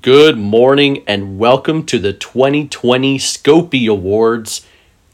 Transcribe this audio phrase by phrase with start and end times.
[0.00, 4.64] Good morning and welcome to the 2020 Scopie Awards,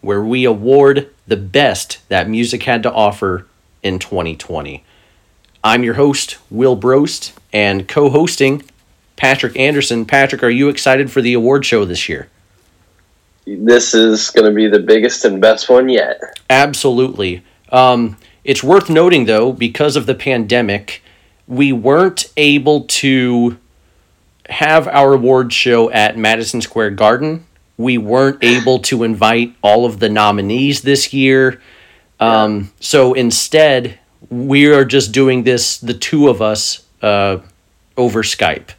[0.02, 3.46] where we award the best that music had to offer
[3.82, 4.84] in 2020.
[5.64, 8.62] I'm your host, Will Brost, and co hosting
[9.16, 10.04] Patrick Anderson.
[10.04, 12.28] Patrick, are you excited for the award show this year?
[13.46, 16.20] This is going to be the biggest and best one yet.
[16.50, 17.42] Absolutely.
[17.72, 21.02] Um, it's worth noting, though, because of the pandemic,
[21.46, 23.56] we weren't able to
[24.48, 27.46] have our award show at Madison Square Garden.
[27.76, 31.60] We weren't able to invite all of the nominees this year.
[32.18, 33.98] Um, so instead,
[34.30, 37.38] we are just doing this, the two of us, uh,
[37.96, 38.70] over Skype.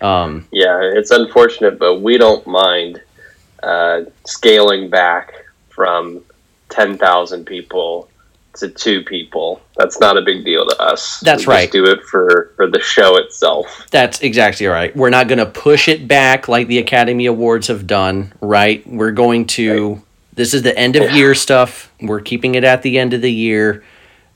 [0.00, 3.02] Um, Yeah, it's unfortunate, but we don't mind
[3.62, 5.32] uh, scaling back
[5.68, 6.22] from
[6.70, 8.09] 10,000 people
[8.54, 9.60] to two people.
[9.76, 11.20] That's not a big deal to us.
[11.20, 11.62] That's We right.
[11.62, 13.86] Just do it for, for the show itself.
[13.90, 14.94] That's exactly right.
[14.94, 18.86] We're not going to push it back like the Academy Awards have done, right?
[18.86, 20.02] We're going to.
[20.34, 21.92] This is the end of year stuff.
[22.00, 23.84] We're keeping it at the end of the year.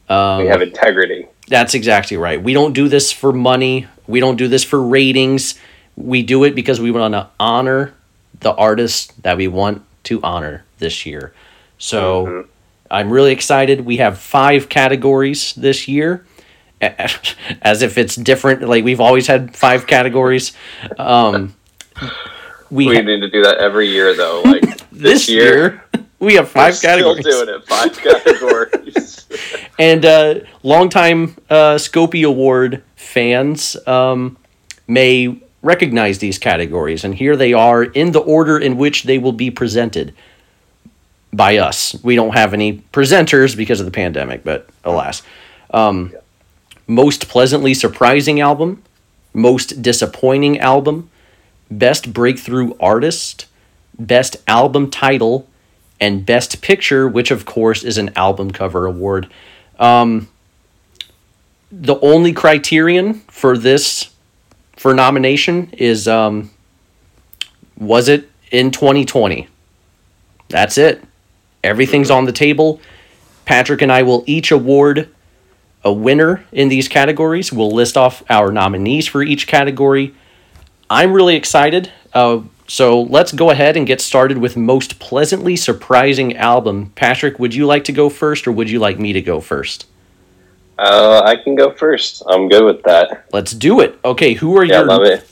[0.09, 1.27] Um, we have integrity.
[1.48, 2.42] That's exactly right.
[2.42, 3.87] We don't do this for money.
[4.07, 5.55] We don't do this for ratings.
[5.97, 7.95] We do it because we want to honor
[8.41, 11.33] the artists that we want to honor this year.
[11.79, 12.47] So Mhm.
[12.95, 13.81] I'm really excited.
[13.84, 16.25] We have five categories this year,
[16.81, 18.62] as if it's different.
[18.62, 20.53] Like we've always had five categories.
[20.98, 21.55] Um,
[22.70, 24.42] we We ha- need to do that every year, though.
[24.45, 25.84] Like this this, year, year
[26.20, 27.25] we have we're five still categories.
[27.25, 27.67] doing it.
[27.67, 29.27] Five categories.
[29.79, 34.36] And uh, longtime uh, Scopie Award fans um,
[34.86, 39.33] may recognize these categories, and here they are in the order in which they will
[39.33, 40.14] be presented
[41.37, 41.97] by us.
[42.03, 45.23] We don't have any presenters because of the pandemic, but alas.
[45.71, 46.13] Um,
[46.87, 48.83] most pleasantly surprising album,
[49.33, 51.11] most disappointing album,
[51.71, 53.47] best breakthrough artist,
[53.99, 55.49] best album title,
[56.01, 59.31] and best picture, which of course is an album cover award.
[59.79, 60.29] Um,
[61.73, 64.11] the only criterion for this
[64.77, 66.51] for nomination is um,
[67.77, 69.48] was it in 2020?
[70.48, 71.03] That's it.
[71.64, 72.80] Everything's on the table.
[73.47, 75.08] Patrick and I will each award
[75.83, 77.52] a winner in these categories.
[77.52, 80.14] We'll list off our nominees for each category.
[80.89, 81.91] I'm really excited.
[82.13, 86.92] Uh, so let's go ahead and get started with most pleasantly surprising album.
[86.95, 89.86] Patrick, would you like to go first, or would you like me to go first?
[90.79, 92.23] uh, I can go first.
[92.29, 93.27] I'm good with that.
[93.33, 93.98] Let's do it.
[94.05, 95.25] Okay, who are Yeah, your love it.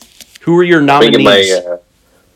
[0.42, 1.48] who are your Let me nominees?
[1.48, 1.78] get my uh,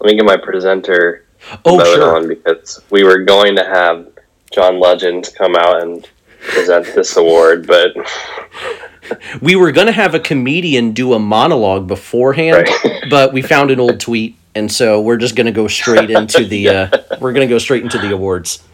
[0.01, 1.26] let me get my presenter
[1.65, 2.17] oh, sure.
[2.17, 4.09] on because we were going to have
[4.53, 6.09] John Legend come out and
[6.41, 7.91] present this award, but
[9.41, 13.03] We were gonna have a comedian do a monologue beforehand, Right.
[13.11, 16.69] but we found an old tweet, and so we're just gonna go straight into the.
[16.69, 16.89] Uh,
[17.21, 18.65] we're gonna go straight into the awards.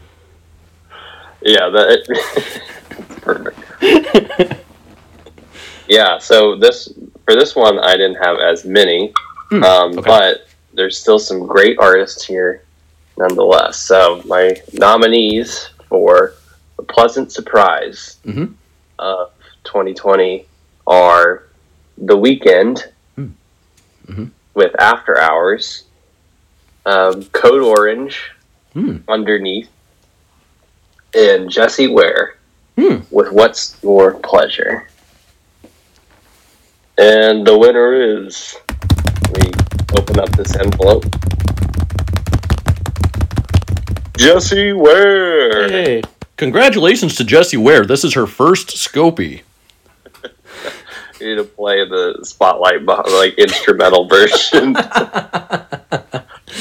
[1.43, 3.59] yeah, that perfect.
[5.89, 6.89] yeah, so this
[7.27, 9.13] for this one I didn't have as many,
[9.51, 10.03] Hmm, um, okay.
[10.03, 12.63] but there's still some great artists here
[13.17, 13.79] nonetheless.
[13.79, 16.35] So my nominees for
[16.77, 18.55] the pleasant surprise Mhm.
[18.99, 19.31] of
[19.65, 20.47] 2020
[20.87, 21.45] are
[21.99, 23.27] The Weeknd Hmm.
[24.09, 24.31] Mhm.
[24.55, 25.85] with After Hours,
[26.87, 28.33] um, Code Orange
[28.73, 28.97] Hmm.
[29.09, 29.69] underneath,
[31.15, 32.37] and Jessie Ware
[32.79, 33.01] Hmm.
[33.11, 34.89] with What's Your Pleasure.
[36.99, 37.93] And the winner
[38.27, 38.57] is.
[39.93, 41.05] We open up this envelope.
[44.17, 45.69] Jessie Ware.
[45.69, 46.03] Hey,
[46.37, 47.85] congratulations to Jessie Ware.
[47.85, 49.43] This is her first Scopie.
[51.21, 54.75] You need to play the spotlight, like instrumental version.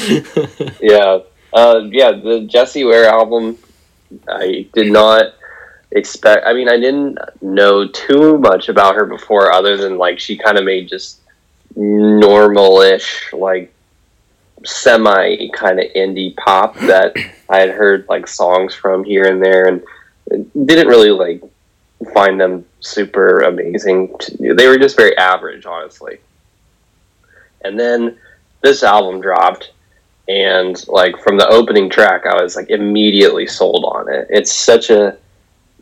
[0.80, 1.18] yeah,
[1.52, 2.12] uh, yeah.
[2.12, 3.58] The Jessie Ware album,
[4.28, 5.34] I did not
[5.90, 6.46] expect.
[6.46, 10.58] I mean, I didn't know too much about her before, other than like she kind
[10.58, 11.21] of made just
[11.76, 13.72] normal-ish, like
[14.64, 17.14] semi kind of indie pop that
[17.48, 19.82] I had heard like songs from here and there, and
[20.66, 21.42] didn't really like
[22.14, 24.14] find them super amazing.
[24.38, 26.18] They were just very average, honestly.
[27.64, 28.18] And then
[28.60, 29.72] this album dropped,
[30.28, 34.26] and like from the opening track, I was like immediately sold on it.
[34.30, 35.16] It's such a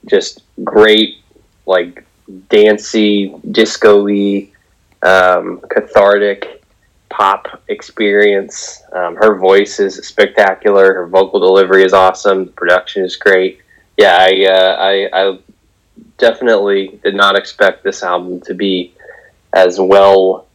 [0.06, 1.18] just great,
[1.66, 2.04] like
[2.48, 4.48] dancey, disco-y,
[5.02, 6.64] um, cathartic
[7.08, 8.82] pop experience.
[8.92, 10.94] Um, her voice is spectacular.
[10.94, 12.46] Her vocal delivery is awesome.
[12.46, 13.60] The production is great.
[13.96, 15.38] Yeah, I, uh, I, I
[16.18, 18.94] definitely did not expect this album to be
[19.52, 20.46] as well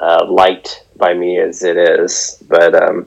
[0.00, 2.42] uh, liked by me as it is.
[2.48, 3.06] But um,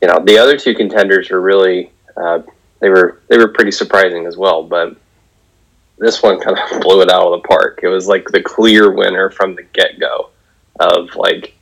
[0.00, 2.40] you know, the other two contenders were really uh,
[2.80, 4.62] they were they were pretty surprising as well.
[4.62, 4.96] But
[6.00, 7.80] this one kind of blew it out of the park.
[7.82, 10.30] It was like the clear winner from the get go.
[10.80, 11.54] Of like,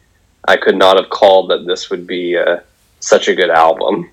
[0.47, 2.61] I could not have called that this would be uh,
[3.01, 4.11] such a good album.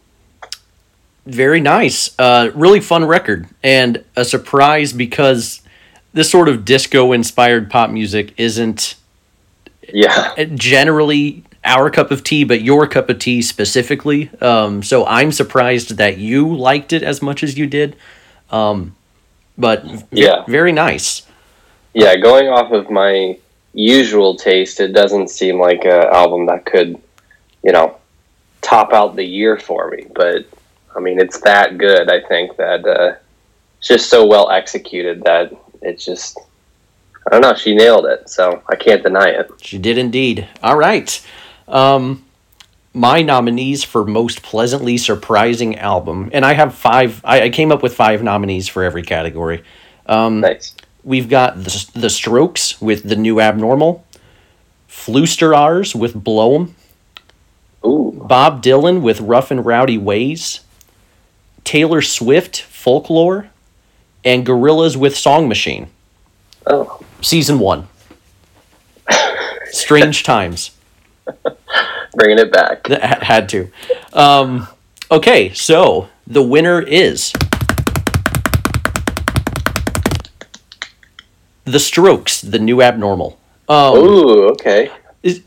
[1.27, 2.17] Very nice.
[2.19, 5.61] Uh, really fun record and a surprise because
[6.13, 8.95] this sort of disco inspired pop music isn't
[9.93, 14.29] yeah generally our cup of tea, but your cup of tea specifically.
[14.39, 17.95] Um, so I'm surprised that you liked it as much as you did.
[18.51, 18.95] Um,
[19.57, 21.23] but yeah, very nice.
[21.93, 23.37] Yeah, going off of my
[23.73, 27.01] usual taste, it doesn't seem like an album that could,
[27.63, 27.97] you know,
[28.61, 30.05] top out the year for me.
[30.13, 30.45] But
[30.95, 32.09] I mean, it's that good.
[32.09, 33.15] I think that uh,
[33.79, 36.39] it's just so well executed that it's just.
[37.27, 37.55] I don't know.
[37.55, 39.49] She nailed it, so I can't deny it.
[39.59, 40.47] She did indeed.
[40.61, 41.25] All right.
[41.67, 42.24] Um,
[42.95, 47.21] my nominees for most pleasantly surprising album, and I have five.
[47.23, 49.63] I, I came up with five nominees for every category.
[50.05, 50.73] Um, nice.
[51.03, 54.03] We've got the, the Strokes with the new Abnormal,
[54.89, 56.73] Fluisteraars with Bloem,
[57.85, 58.23] Ooh.
[58.27, 60.61] Bob Dylan with Rough and Rowdy Ways,
[61.63, 63.49] Taylor Swift Folklore,
[64.23, 65.87] and Gorillaz with Song Machine.
[66.65, 67.01] Oh.
[67.21, 67.87] Season one.
[69.65, 70.71] Strange times.
[72.15, 72.87] Bringing it back.
[73.21, 73.69] Had to.
[74.13, 74.67] Um,
[75.11, 77.33] okay, so the winner is
[81.65, 83.39] The Strokes, the new abnormal.
[83.67, 84.91] Um, Ooh, okay.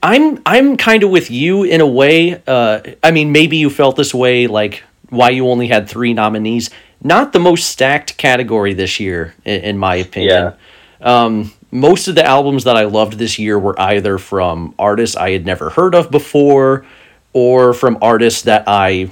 [0.02, 2.42] I'm I'm kind of with you in a way.
[2.46, 6.70] Uh, I mean, maybe you felt this way, like why you only had three nominees.
[7.00, 10.54] Not the most stacked category this year, in, in my opinion.
[11.00, 11.24] Yeah.
[11.24, 15.32] Um, most of the albums that I loved this year were either from artists I
[15.32, 16.86] had never heard of before
[17.32, 19.10] or from artists that I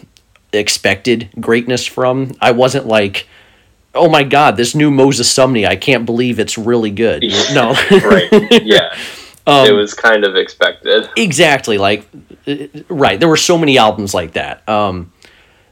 [0.53, 2.33] expected greatness from.
[2.41, 3.29] I wasn't like,
[3.95, 7.23] oh my god, this new Moses Sumney, I can't believe it's really good.
[7.53, 7.73] No.
[7.91, 8.29] right.
[8.65, 8.95] Yeah.
[9.47, 11.09] Um, it was kind of expected.
[11.17, 11.79] Exactly.
[11.79, 12.09] Like,
[12.89, 13.21] right.
[13.21, 14.69] There were so many albums like that.
[14.69, 15.13] Um,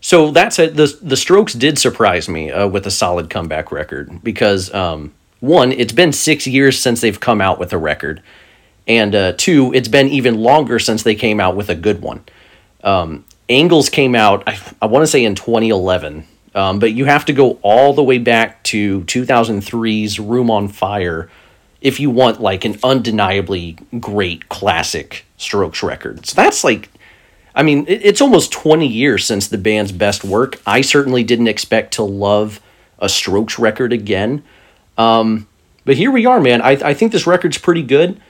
[0.00, 0.76] so that's it.
[0.76, 5.72] The, the Strokes did surprise me uh, with a solid comeback record because um, one,
[5.72, 8.22] it's been six years since they've come out with a record,
[8.86, 12.24] and uh, two, it's been even longer since they came out with a good one.
[12.82, 17.24] Um, Angles came out, I, I want to say in 2011, um, but you have
[17.26, 21.28] to go all the way back to 2003's Room on Fire
[21.80, 26.24] if you want like an undeniably great classic Strokes record.
[26.26, 26.90] So that's like,
[27.54, 30.60] I mean, it, it's almost 20 years since the band's best work.
[30.66, 32.60] I certainly didn't expect to love
[32.98, 34.42] a Strokes record again.
[34.96, 35.46] Um,
[35.84, 36.62] but here we are, man.
[36.62, 38.20] I, I think this record's pretty good.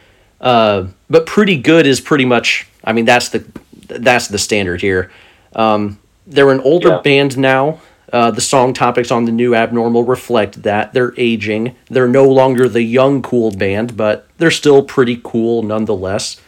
[0.41, 2.69] Uh, but pretty good is pretty much.
[2.85, 3.45] I mean, that's the
[3.89, 5.11] that's the standard here.
[5.55, 7.01] Um, they're an older yeah.
[7.01, 7.81] band now.
[8.13, 11.75] Uh, the song topics on the new Abnormal reflect that they're aging.
[11.87, 16.41] They're no longer the young cool band, but they're still pretty cool nonetheless.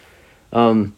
[0.52, 0.94] Um,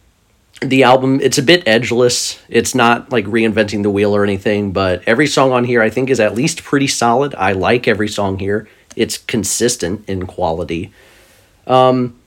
[0.61, 2.41] the album it's a bit edgeless.
[2.49, 6.11] It's not like reinventing the wheel or anything, but every song on here I think
[6.11, 7.35] is at least pretty solid.
[7.37, 10.93] I like every song here it's consistent in quality.
[11.67, 12.19] Um,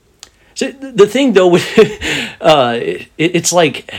[0.54, 1.56] so the thing though,
[2.40, 3.92] uh, it, it's like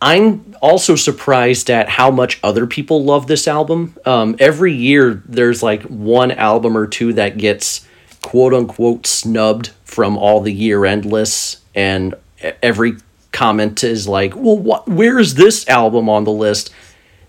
[0.00, 3.96] I'm also surprised at how much other people love this album.
[4.06, 7.86] Um, every year, there's like one album or two that gets
[8.22, 12.14] quote unquote snubbed from all the year end lists, and
[12.62, 12.96] every
[13.32, 14.86] comment is like, "Well, what?
[14.86, 16.70] Where's this album on the list?"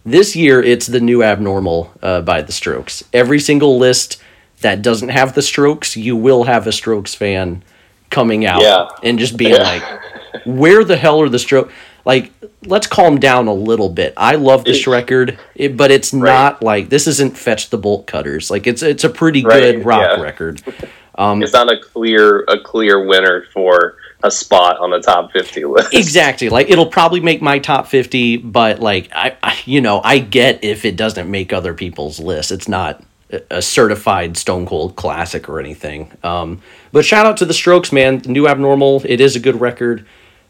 [0.05, 3.03] This year, it's the new Abnormal uh, by The Strokes.
[3.13, 4.21] Every single list
[4.61, 7.63] that doesn't have the strokes, you will have a strokes fan
[8.09, 8.87] coming out yeah.
[9.03, 9.63] and just being yeah.
[9.63, 11.73] like, where the hell are the strokes?
[12.05, 12.31] Like,
[12.65, 14.13] let's calm down a little bit.
[14.17, 16.21] I love this it, record, it, but it's right.
[16.21, 18.49] not like this isn't fetch the bolt cutters.
[18.49, 19.59] Like it's it's a pretty right.
[19.59, 20.21] good rock yeah.
[20.21, 20.61] record.
[21.15, 25.65] Um, it's not a clear a clear winner for a spot on the top 50
[25.65, 25.93] list.
[25.93, 26.49] Exactly.
[26.49, 30.63] Like it'll probably make my top 50, but like I, I you know, I get
[30.63, 32.51] if it doesn't make other people's lists.
[32.51, 33.03] It's not
[33.51, 36.11] a certified Stone Cold classic or anything.
[36.23, 36.61] Um,
[36.91, 38.21] but shout out to the Strokes, man.
[38.25, 39.03] New Abnormal.
[39.05, 40.05] It is a good record.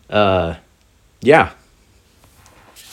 [0.10, 0.56] Uh,
[1.22, 1.52] yeah.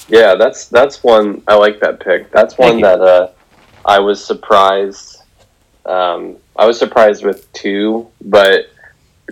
[0.09, 2.31] Yeah, that's that's one I like that pick.
[2.31, 3.31] That's one that uh,
[3.85, 5.23] I was surprised.
[5.85, 8.67] Um, I was surprised with two, but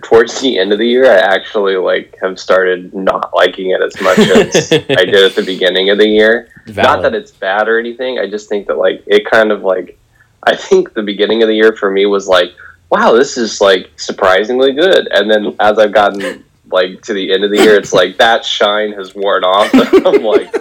[0.03, 3.99] towards the end of the year, I actually like have started not liking it as
[4.01, 6.49] much as I did at the beginning of the year.
[6.67, 6.83] Valid.
[6.83, 8.19] Not that it's bad or anything.
[8.19, 9.97] I just think that like it kind of like
[10.43, 12.53] I think the beginning of the year for me was like,
[12.89, 15.07] wow, this is like surprisingly good.
[15.11, 18.45] And then as I've gotten like to the end of the year, it's like that
[18.45, 19.69] shine has worn off.
[20.05, 20.53] I'm like,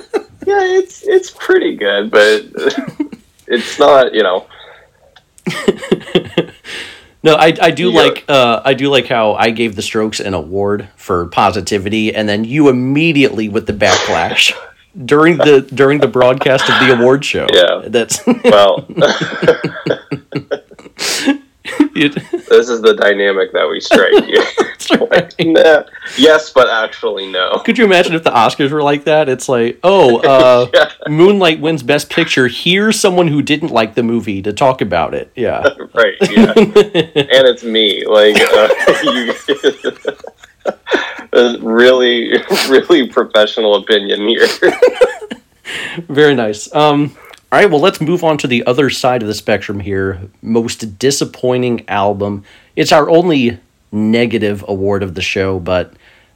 [0.46, 2.44] yeah, it's it's pretty good, but
[3.48, 4.46] it's not, you know.
[7.24, 8.00] No, I, I do Yeah.
[8.02, 12.28] like uh, I do like how I gave the Strokes an award for positivity, and
[12.28, 14.52] then you immediately with the backlash
[15.04, 17.46] during the during the broadcast of the award show.
[17.50, 17.88] Yeah.
[17.88, 18.86] that's Well,
[22.48, 24.44] this is the dynamic that we strike here.
[25.10, 25.84] like, nah,
[26.18, 27.62] yes, but actually no.
[27.64, 29.28] Could you imagine if the Oscars were like that?
[29.28, 30.90] It's like, oh, uh, Yeah.
[31.08, 32.48] Moonlight wins Best Picture.
[32.48, 35.30] Here's someone who didn't like the movie to talk about it.
[35.36, 35.62] Yeah,
[35.94, 36.52] Right, yeah.
[36.56, 38.04] and it's me.
[38.06, 38.68] Like, uh,
[39.04, 39.32] you,
[41.60, 42.32] really,
[42.68, 44.46] really professional opinion here.
[46.08, 46.74] very nice.
[46.74, 47.16] Um,
[47.54, 50.20] all right, well, let's move on to the other side of the spectrum here.
[50.42, 52.42] Most disappointing album.
[52.74, 53.60] It's our only
[53.92, 55.92] negative award of the show, but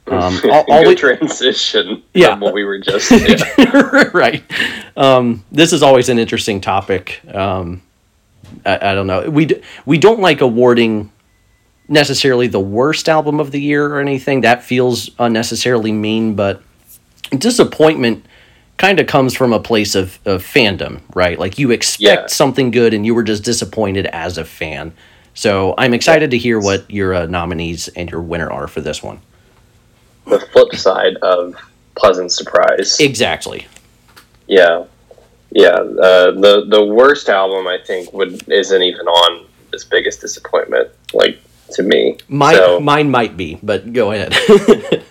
[0.07, 2.29] um, al- Good always, transition Yeah.
[2.29, 3.11] from what we were just.
[3.57, 4.09] Yeah.
[4.13, 4.41] right.
[4.95, 7.19] Um, this is always an interesting topic.
[7.33, 7.81] Um,
[8.65, 9.29] I, I don't know.
[9.29, 11.11] We d- we don't like awarding
[11.89, 14.39] necessarily the worst album of the year or anything.
[14.41, 16.61] That feels unnecessarily mean, but
[17.37, 18.25] disappointment
[18.79, 21.37] kind of comes from a place of, of fandom, right?
[21.37, 22.25] Like you expect Yeah.
[22.27, 24.93] something good and you were just disappointed as a fan.
[25.35, 29.03] So I'm excited to hear what your uh, nominees and your winner are for this
[29.03, 29.19] one.
[30.25, 31.55] the flip side of
[31.95, 32.99] pleasant surprise.
[32.99, 33.67] Exactly.
[34.47, 34.85] Yeah,
[35.51, 35.75] yeah.
[35.75, 40.89] Uh, the the worst album I think would isn't even on this biggest disappointment.
[41.13, 41.39] Like
[41.73, 44.33] to me, Mine, So, mine might be, but go ahead.
[44.49, 45.03] okay,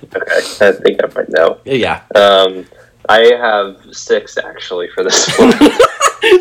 [0.60, 1.58] I think I might know.
[1.64, 2.02] yeah.
[2.14, 2.66] Um,
[3.08, 5.52] I have six actually for this one.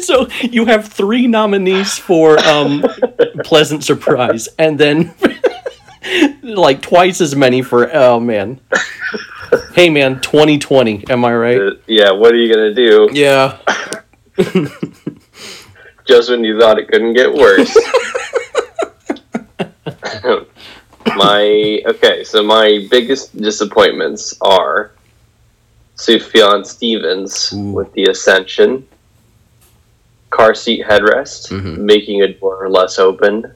[0.02, 2.84] So you have three nominees for um,
[3.44, 5.14] Pleasant Surprise, and then
[6.44, 8.60] like twice as many for oh man.
[9.74, 11.06] Hey man, 2020.
[11.10, 11.62] Am I right?
[11.62, 13.10] Uh, yeah, what are you gonna do?
[13.14, 13.60] Yeah.
[16.06, 17.76] Just when you thought it couldn't get worse.
[21.16, 24.92] my okay, so my biggest disappointments are
[25.98, 27.72] Sufjan Stevens Ooh.
[27.72, 28.88] with the Ascension,
[30.30, 31.78] car seat headrest, Mhm.
[31.80, 33.52] making a door less open,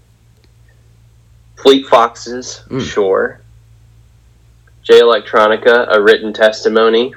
[1.58, 2.82] Fleet Foxes, Mm.
[2.82, 3.42] Shore,
[4.84, 7.14] Jay Electronica, a written testimony,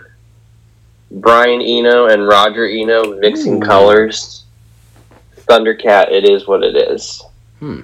[1.11, 3.67] Brian Eno and Roger Eno mixing Ooh.
[3.67, 4.43] colors.
[5.47, 7.23] Thundercat, it is what it is.
[7.61, 7.81] Hmm.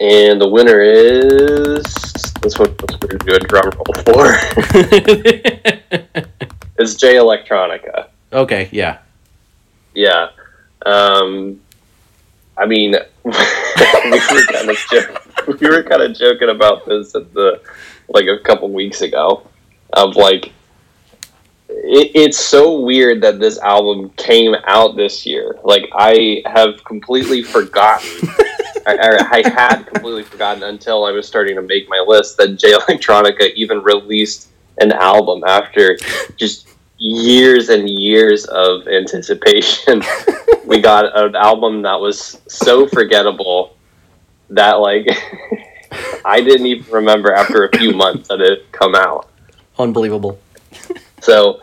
[0.00, 1.82] And the winner is
[2.40, 2.74] this one.
[3.02, 4.36] We're gonna do a drum roll for.
[6.78, 8.06] it's Jay Electronica.
[8.32, 8.68] okay.
[8.72, 8.98] Yeah.
[9.94, 10.28] Yeah.
[10.86, 11.60] Um,
[12.56, 15.16] I mean, we were kind of jo-
[15.60, 17.60] we were kind of joking about this at the
[18.08, 19.46] like a couple weeks ago,
[19.92, 20.52] of like.
[21.84, 25.56] It, it's so weird that this album came out this year.
[25.64, 28.28] Like I have completely forgotten.
[28.86, 32.56] I, I I had completely forgotten until I was starting to make my list that
[32.56, 34.48] Jay Electronica even released
[34.80, 35.96] an album after
[36.36, 36.68] just
[36.98, 40.02] years and years of anticipation.
[40.64, 43.76] we got an album that was so forgettable
[44.50, 45.06] that like
[46.24, 49.30] I didn't even remember after a few months that it had come out.
[49.78, 50.38] Unbelievable.
[51.20, 51.60] So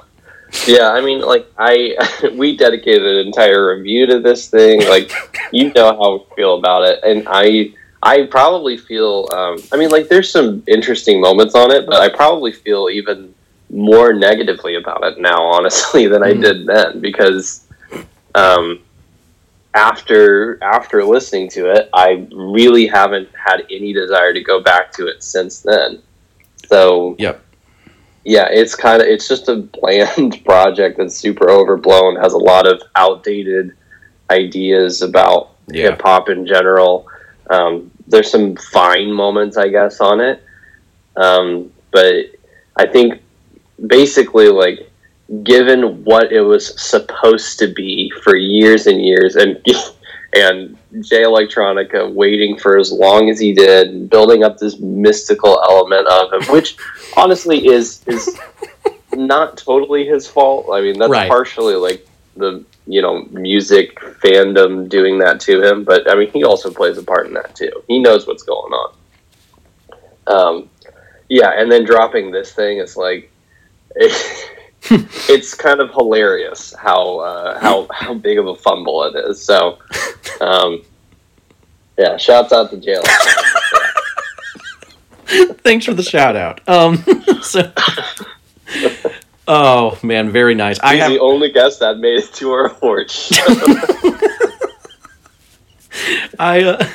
[0.68, 1.96] yeah, I mean like I
[2.36, 4.88] we dedicated an entire review to this thing.
[4.88, 5.12] Like
[5.52, 7.00] you know how I feel about it.
[7.04, 11.86] And I I probably feel um I mean like there's some interesting moments on it,
[11.86, 13.34] but I probably feel even
[13.72, 16.42] more negatively about it now, honestly, than I Mhm.
[16.42, 17.66] did then because
[18.36, 18.80] um
[19.74, 25.08] after after listening to it, I really haven't had any desire to go back to
[25.08, 26.02] it since then.
[26.68, 27.45] So Yep.
[28.26, 32.68] Yeah, it's kind of it's just a bland project that's super overblown, has a lot
[32.68, 33.76] of outdated
[34.32, 35.92] ideas about Yeah.
[35.92, 37.08] hip hop in general.
[37.50, 40.44] Um, there's some fine moments, I guess, on it,
[41.16, 42.26] um, but
[42.76, 43.22] I think
[43.88, 44.90] basically like
[45.44, 49.60] given what it was supposed to be for years and years and
[50.36, 56.08] and Jay Electronica waiting for as long as he did building up this mystical element
[56.08, 56.78] of him which
[57.18, 58.38] honestly is is
[59.14, 60.68] not totally his fault.
[60.74, 61.30] I mean that's Right.
[61.30, 66.44] partially like the you know music fandom doing that to him but I mean he
[66.44, 67.72] also plays a part in that too.
[67.88, 68.94] He knows what's going on.
[70.28, 70.70] Um
[71.30, 73.32] yeah and then dropping this thing is like
[75.30, 79.44] it's kind of hilarious how uh, how how big of a fumble it is.
[79.44, 79.80] So,
[80.42, 80.84] um,
[81.98, 83.06] yeah, shouts out to Jalen.
[85.64, 86.62] Thanks for the shout out.
[86.70, 86.98] Um,
[87.42, 87.72] so,
[89.48, 90.80] oh man, very nice.
[90.82, 93.12] I He's have the only guest that made it to our award.
[96.38, 96.86] I, uh,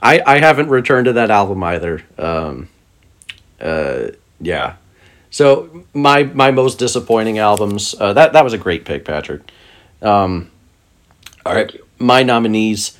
[0.00, 2.02] I I haven't returned to that album either.
[2.16, 2.70] Um,
[3.60, 4.08] uh,
[4.40, 4.76] yeah.
[5.36, 7.94] So my my most disappointing albums.
[8.00, 9.42] Uh, that that was a great pick, Patrick.
[10.00, 10.50] Um,
[11.44, 12.96] all right, my nominees: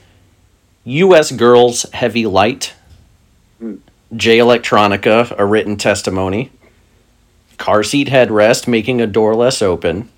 [0.84, 1.32] U.S.
[1.32, 2.74] Girls Heavy Light,
[3.58, 3.76] Hmm.
[4.14, 6.52] Jay Electronica, a written testimony,
[7.56, 10.10] Car Seat Headrest, making a door less open,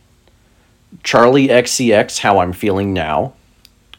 [1.04, 3.34] Charli XCX, How I'm Feeling Now,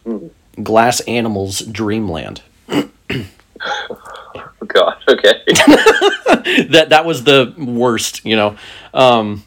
[0.05, 0.27] Hmm.
[0.61, 2.41] Glass Animals, Dreamland.
[2.67, 2.89] Oh,
[4.67, 5.41] God, okay.
[6.69, 8.55] that that was the worst, you know.
[8.93, 9.43] Um,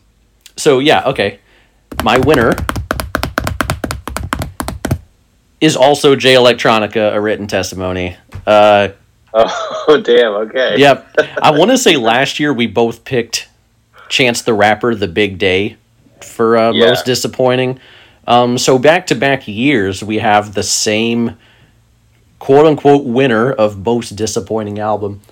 [0.56, 1.38] so yeah, okay.
[2.02, 2.52] My winner
[5.60, 8.16] is also Jay Electronica, a written testimony.
[8.46, 8.88] Uh,
[9.34, 10.76] Oh, damn, okay.
[10.78, 11.08] yep.
[11.40, 13.48] I want to say last year we both picked
[14.10, 15.78] Chance the Rapper, The Big Day,
[16.22, 16.88] for uh, Yeah.
[16.90, 17.80] most disappointing.
[18.26, 21.36] Um, so back to back years, we have the same
[22.40, 25.22] quote unquote winner of most disappointing album.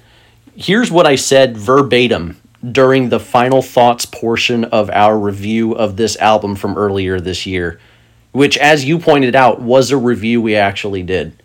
[0.57, 2.40] Here's what I said verbatim
[2.73, 7.80] during the final thoughts portion of our review of this album from earlier this year,
[8.33, 11.42] which, as you pointed out, was a review we actually did.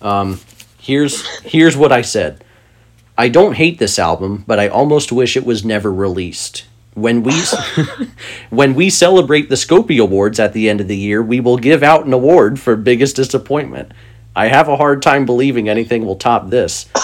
[0.00, 0.40] Um,
[0.80, 2.42] here's here's what I said.
[3.16, 6.64] I don't hate this album, but I almost wish it was never released.
[6.94, 7.34] When we
[8.50, 11.82] when we celebrate the Scopie Awards at the end of the year, we will give
[11.82, 13.92] out an award for biggest disappointment.
[14.38, 16.86] I have a hard time believing anything will top this.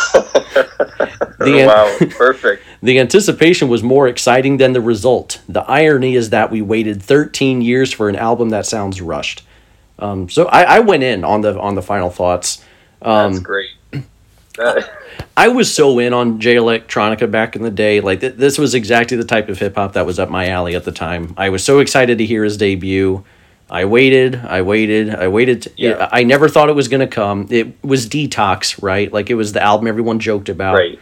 [1.39, 2.63] The- wow, perfect.
[2.83, 5.41] The anticipation was more exciting than the result.
[5.49, 9.43] The irony is that we waited 13 years for an album that sounds rushed.
[9.99, 12.63] Um, so I, I went in on the on the final thoughts.
[13.01, 13.71] That's great.
[15.37, 18.01] I was so in on Jay Electronica back in the day.
[18.01, 20.77] Like th- this was exactly the type of hip hop that was up my alley
[20.77, 21.35] at the time.
[21.37, 23.25] I was so excited to hear his debut.
[23.71, 25.73] I waited, I waited, I waited.
[25.77, 26.09] Yeah.
[26.13, 27.49] I never thought it was going to come.
[27.51, 29.13] It was Detox, right?
[29.13, 30.75] Like it was the album everyone joked about.
[30.75, 30.99] right.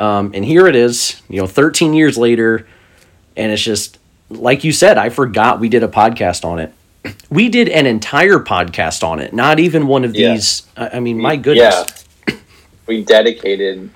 [0.00, 2.66] Um, and here it is, you know, 13 years later,
[3.36, 3.98] and it's just
[4.30, 4.96] like you said.
[4.96, 6.72] I forgot we did a podcast on it.
[7.30, 9.32] We did an entire podcast on it.
[9.34, 10.32] Not even one of Yeah.
[10.34, 10.66] these.
[10.76, 12.04] I mean, my goodness.
[12.28, 12.34] Yeah.
[12.86, 13.90] We dedicated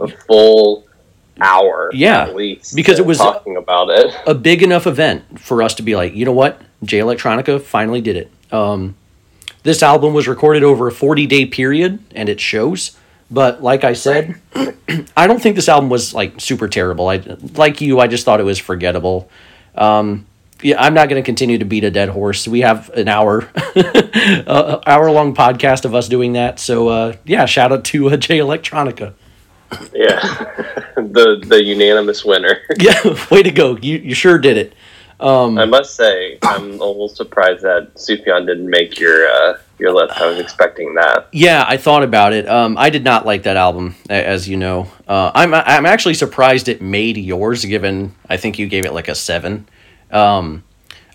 [0.00, 0.84] a full
[1.40, 4.12] hour, Yeah, at least, because it was- talking about it.
[4.26, 8.00] a big enough event for us to be like, you know what, Jay Electronica finally
[8.00, 8.30] did it.
[8.52, 8.96] Um,
[9.62, 12.96] this album was recorded over a 40 day period, and it shows.
[13.30, 14.40] But like I said,
[15.16, 17.08] I don't think this album was like super terrible.
[17.08, 17.16] I
[17.54, 19.28] like you, I just thought it was forgettable.
[19.74, 20.26] Um,
[20.62, 22.46] yeah, I'm not going to continue to beat a dead horse.
[22.46, 26.58] We have an hour, uh, hour long podcast of us doing that.
[26.60, 29.14] So uh, yeah, shout out to uh, Jay Electronica.
[29.92, 30.20] Yeah,
[30.96, 32.60] the the unanimous winner.
[32.78, 33.76] Yeah, way to go.
[33.76, 34.74] You you sure did it.
[35.20, 39.92] Um, I must say, I'm a little surprised that Sufjan didn't make your uh, your
[39.92, 40.20] list.
[40.20, 41.28] I was expecting that.
[41.32, 42.48] Yeah, I thought about it.
[42.48, 44.90] Um, I did not like that album, as you know.
[45.06, 49.08] Uh, I'm I'm actually surprised it made yours, given I think you gave it like
[49.08, 49.66] a seven.
[50.10, 50.64] Um,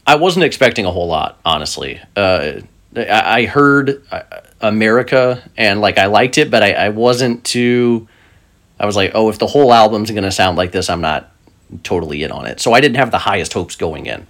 [0.06, 2.02] I wasn't expecting a whole lot, honestly.
[2.16, 2.62] Uh,
[2.96, 4.24] I, I heard uh,
[4.62, 8.08] America and like I liked it, but I, I wasn't too.
[8.80, 11.32] I was like, oh, if the whole album's gonna sound like this, I'm not
[11.84, 12.60] totally in on it.
[12.60, 14.26] So I didn't have the highest hopes going in.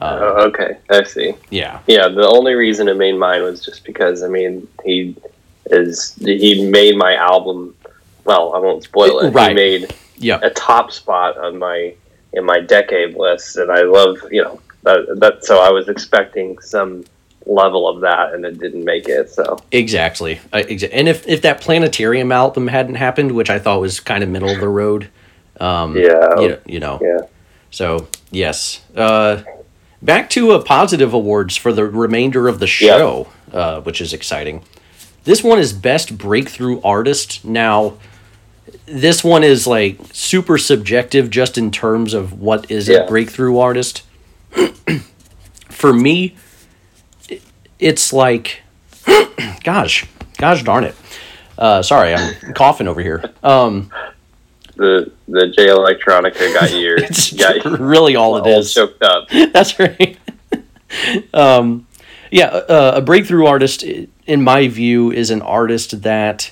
[0.00, 1.34] Oh, okay, I see.
[1.50, 5.16] Yeah, Yeah, the only reason it made mine was just because I mean he
[5.66, 7.74] is he made my album.
[8.24, 9.30] Well, I won't spoil it.
[9.30, 9.50] Right.
[9.50, 10.40] He made yeah.
[10.42, 11.94] a top spot on my
[12.32, 15.44] in my decade list, and I love you know that, that.
[15.44, 17.04] So I was expecting some
[17.46, 19.30] level of that, and it didn't make it.
[19.30, 20.40] So Exactly.
[20.52, 24.22] I, exa- and if, if that planetarium album hadn't happened, which I thought was kind
[24.22, 25.08] of middle of the road,
[25.60, 26.98] um, yeah, you, you know.
[27.02, 27.26] yeah.
[27.70, 28.82] So yes.
[28.96, 29.42] Uh,
[30.02, 34.62] back to uh, positive awards for the remainder of the show, uh, which is exciting.
[35.24, 37.44] This one is best breakthrough artist.
[37.44, 37.94] Now,
[38.86, 42.98] this one is like super subjective, just in terms of what is Yeah.
[42.98, 44.02] a breakthrough artist.
[45.70, 46.36] for me,
[47.78, 48.62] it's like,
[49.64, 50.04] gosh,
[50.38, 50.94] gosh darn it.
[51.56, 53.32] Uh, sorry, I'm coughing over here.
[53.42, 53.90] Um,
[54.76, 56.98] The the Jay Electronica got your
[57.38, 58.72] got really all it all is.
[58.74, 59.28] choked up.
[59.52, 60.18] That's right.
[61.32, 61.86] um,
[62.30, 66.50] yeah, uh, a breakthrough artist, in my view, is an artist that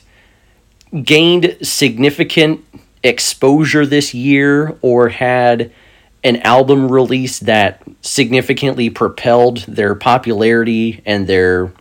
[1.03, 2.65] gained significant
[3.03, 5.73] exposure this year or had
[6.25, 11.73] an album release that significantly propelled their popularity and their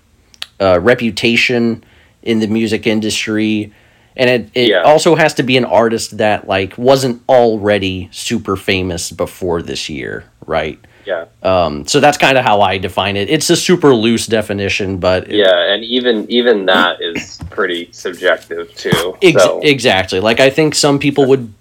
[0.59, 1.83] uh, reputation
[2.23, 3.71] in the music industry
[4.15, 4.81] and it, it Yeah.
[4.83, 10.25] also has to be an artist that like wasn't already super famous before this year,
[10.45, 10.79] right?
[11.03, 11.25] Yeah.
[11.41, 13.27] Um, so that's kind of how I define it.
[13.29, 18.73] It's a super loose definition, but it- Yeah, and even even that is pretty subjective
[18.75, 19.17] too.
[19.21, 20.19] Ex- so Exactly.
[20.19, 21.51] Like I think some people would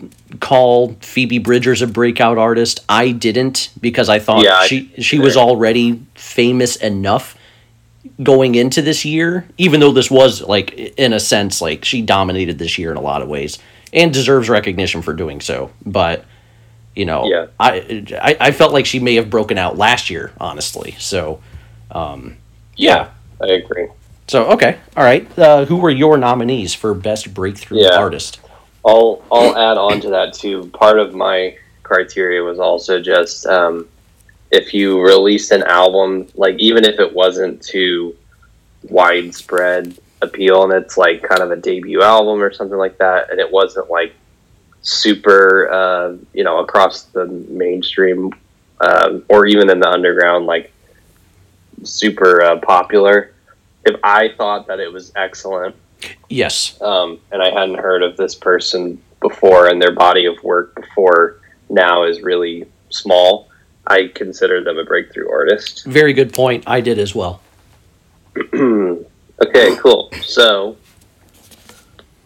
[0.41, 2.81] call Phoebe Bridgers a breakout artist.
[2.89, 7.35] I didn't because I thought Yeah, she didn't she was already famous enough
[8.23, 12.59] going into this year, even though this was like in a sense like she dominated
[12.59, 13.59] this year in a lot of ways
[13.93, 15.71] and deserves recognition for doing so.
[15.85, 16.25] But
[16.97, 17.47] you know, Yeah.
[17.59, 20.97] I, I I felt like she may have broken out last year, honestly.
[20.99, 21.41] So
[21.91, 22.37] um,
[22.77, 23.11] yeah.
[23.43, 23.89] I agree.
[24.29, 25.27] So okay, all right.
[25.39, 27.97] Uh, who were your nominees for best breakthrough Yeah.
[27.99, 28.41] artist?
[28.85, 30.67] I'll I'll add on to that too.
[30.73, 33.89] Part of my criteria was also just um,
[34.51, 38.17] if you released an album, like even if it wasn't to
[38.89, 43.41] widespread appeal, and it's like kind of a debut album or something like that, and
[43.41, 44.15] it wasn't like
[44.83, 48.33] super, uh, you know, across the mainstream
[48.81, 50.73] um, or even in the underground, like
[51.83, 53.33] super uh, popular.
[53.85, 55.75] If I thought that it was excellent
[56.29, 56.81] Yes.
[56.81, 61.41] um, and I hadn't heard of this person before, and their body of work before
[61.69, 63.50] now is really small.
[63.91, 65.85] I consider them a breakthrough artist.
[65.87, 66.63] Very good point.
[66.67, 67.43] I did as well.
[68.55, 70.11] okay, cool.
[70.23, 70.77] So,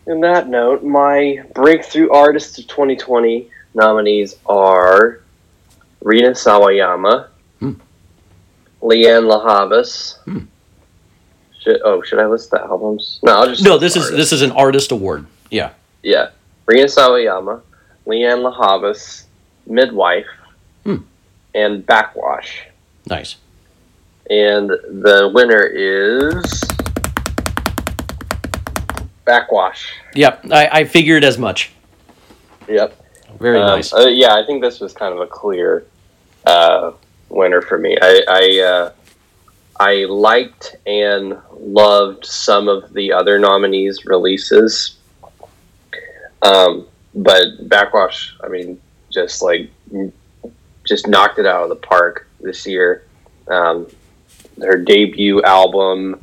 [0.07, 5.20] in that note, my breakthrough artist of 2020 nominees are
[6.03, 7.29] Rina Sawayama,
[7.61, 7.72] Hmm.
[8.83, 10.18] Lianne La Havas.
[10.27, 10.40] Hmm.
[11.61, 13.20] Should, oh, should I list the albums?
[13.22, 14.16] No, I'll just No, this is artists.
[14.18, 15.27] this is an artist award.
[15.50, 15.70] Yeah.
[16.03, 16.29] Yeah.
[16.66, 17.62] Rina Sawayama,
[18.07, 19.24] Leanne LaHavas,
[19.66, 20.27] Midwife.
[21.55, 22.49] And Backxwash.
[23.07, 23.37] Nice.
[24.31, 26.43] And the winner is
[29.27, 29.87] Backxwash.
[30.14, 30.47] Yep.
[30.51, 31.73] I, I figured as much.
[32.69, 33.01] Yep.
[33.38, 33.93] Very Um, nice.
[33.93, 35.87] uh, yeah, I think this was kind of a clear
[36.47, 36.93] uh,
[37.29, 37.97] winner for me.
[38.01, 38.93] I I, uh,
[39.81, 44.97] I liked and loved some of the other nominees' releases,
[46.43, 49.69] um, but Backxwash, I mean, just like
[50.85, 53.05] just knocked it out of the park this year.
[53.49, 53.87] Um,
[54.61, 56.23] her debut album,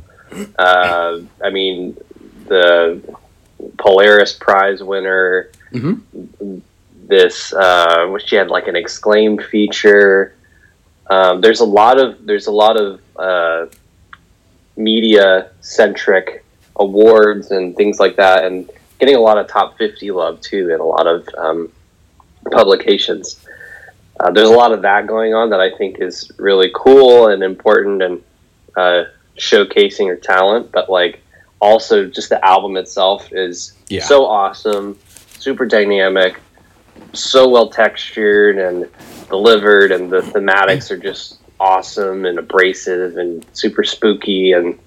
[0.57, 1.97] uh, I mean,
[2.47, 3.01] the
[3.77, 6.61] Polaris Prize winner Mhm.
[7.07, 10.33] this uh she had like an exclaim feature
[11.09, 13.65] um, there's a lot of there's a lot of uh,
[14.77, 16.43] media centric
[16.77, 18.69] awards and things like that and
[18.99, 21.69] getting a lot of top 50 love too in a lot of um,
[22.51, 23.45] publications
[24.21, 27.43] uh, there's a lot of that going on that i think is really cool and
[27.43, 28.21] important and
[28.77, 29.03] uh,
[29.37, 31.21] showcasing her talent but like
[31.59, 34.03] also just the album itself is Yeah.
[34.03, 34.97] so awesome
[35.37, 36.39] super dynamic
[37.13, 38.87] so well textured and
[39.29, 44.77] delivered and the thematics are just awesome and abrasive and super spooky and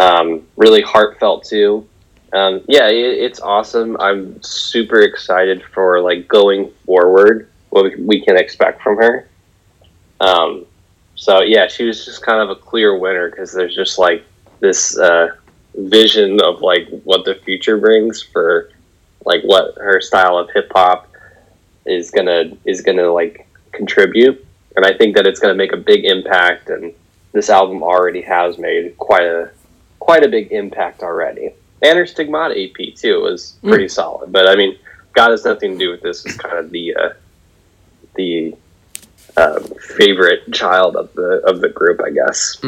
[0.00, 1.86] um, really heartfelt too.
[2.32, 3.96] Um, yeah it, it's awesome.
[4.00, 9.28] I'm super excited for like going forward what we, can expect from her
[10.20, 10.64] um,
[11.14, 14.24] so yeah she was just kind of a clear winner because there's just like
[14.60, 15.28] this uh,
[15.74, 18.70] vision of like what the future brings for
[19.24, 21.08] like what her style of hip hop
[21.86, 24.44] is gonna is gonna like contribute,
[24.76, 26.68] and I think that it's gonna make a big impact.
[26.70, 26.92] And
[27.32, 29.50] this album already has made quite a
[29.98, 31.54] quite a big impact already.
[31.82, 34.32] And her Stigmata EP too was pretty solid.
[34.32, 34.76] But I mean,
[35.14, 36.24] God has nothing to do with this.
[36.26, 37.10] Is kind of the uh,
[38.18, 38.54] the
[39.38, 39.64] um,
[39.96, 42.58] favorite child of the of the group, I guess.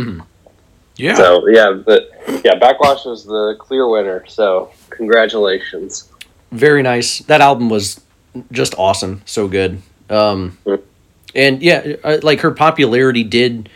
[0.97, 1.15] yeah.
[1.17, 2.11] So yeah, but
[2.45, 4.25] yeah, Backxwash was the clear winner.
[4.29, 6.09] So congratulations.
[6.53, 7.19] Very nice.
[7.21, 8.01] That album was
[8.53, 9.23] just awesome.
[9.27, 9.83] So good.
[10.09, 10.81] Um, Mm.
[11.35, 13.69] and yeah, uh, like her popularity did.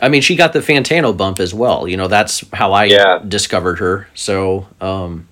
[0.00, 1.88] I mean, she got the Fantano bump as well.
[1.88, 3.20] You know, that's how I Yeah.
[3.26, 4.06] discovered her.
[4.14, 5.26] So, um,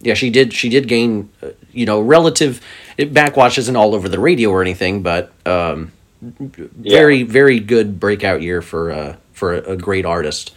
[0.00, 0.52] yeah, she did.
[0.52, 1.28] She did gain.
[1.42, 2.60] Uh, you know, relative.
[2.96, 8.42] It, Backxwash isn't all over the radio or anything, but um, very, very good breakout
[8.42, 10.54] year for uh, for a, a great artist.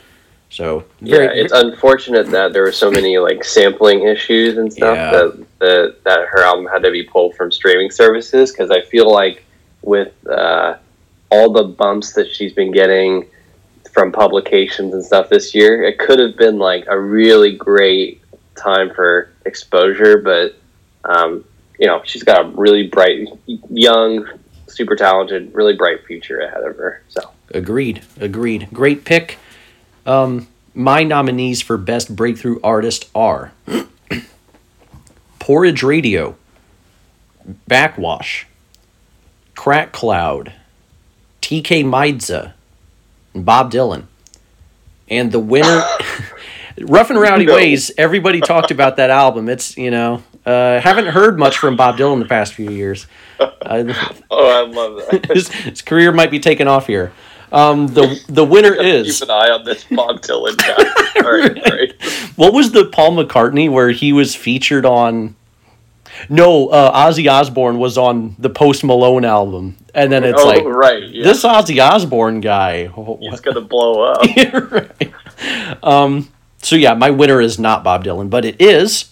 [0.52, 4.95] So, very, yeah, it's unfortunate that there were so many like sampling issues and stuff
[4.95, 5.12] Yeah.
[5.12, 9.12] that, that that her album had to be pulled from streaming services because I feel
[9.12, 9.45] like
[9.84, 10.78] with uh,
[11.30, 13.28] all the bumps that she's been getting
[13.91, 18.21] from publications and stuff this year, it could have been like a really great
[18.56, 20.56] time for exposure, but
[21.04, 21.43] um,
[21.80, 23.28] you know she's got a really bright,
[23.70, 24.28] young,
[24.68, 27.02] super talented, really bright future ahead of her.
[27.08, 28.04] So Agreed.
[28.20, 28.68] Agreed.
[28.72, 29.38] Great pick.
[30.06, 33.52] Um, my nominees for best breakthrough artist are
[35.39, 36.36] Porridge Radio,
[37.70, 38.46] Backxwash,
[39.56, 40.54] Crack Cloud,
[41.42, 42.54] Tkay Maidza,
[43.34, 44.06] and Bob Dylan.
[45.10, 45.84] And the winner,
[46.82, 47.56] Rough and Rowdy No.
[47.56, 49.50] Ways, everybody talked about that album.
[49.50, 53.08] It's, you know, uh, haven't heard much from Bob Dylan the past few years.
[53.39, 53.47] Uh,
[54.32, 55.25] Oh, I love that.
[55.34, 57.12] his, his career might be taking off here.
[57.52, 61.21] Um, the the winner is Keep an eye on this Bob Dylan guy.
[61.23, 62.02] All right, great.
[62.36, 65.36] what was the Paul McCartney where he was featured on?
[66.30, 70.63] No, uh, Ozzy Osbourne was on the Post Malone album, and then it's oh, like
[70.65, 71.04] right.
[71.04, 71.23] Yeah.
[71.23, 72.91] this Ozzy Osbourne guy.
[72.95, 74.21] oh, He's gonna blow up.
[74.71, 75.13] right.
[75.84, 76.30] Um.
[76.62, 79.06] So yeah, my winner is not Bob Dylan, but it is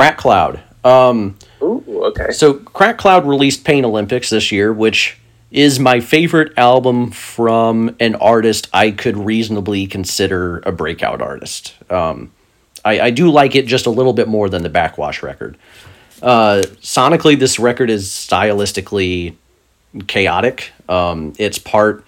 [0.00, 0.60] Crack Cloud.
[0.82, 1.36] Um.
[1.60, 2.32] Ooh, okay.
[2.32, 5.18] So Crack Cloud released Pain Olympics this year, which
[5.50, 11.74] is my favorite album from an artist I could reasonably consider a breakout artist.
[11.90, 12.32] Um,
[12.82, 15.58] I, I do like it just a little bit more than the Backxwash record.
[16.22, 19.34] Uh, sonically, this record is stylistically
[20.06, 20.72] chaotic.
[20.88, 22.06] Um, it's part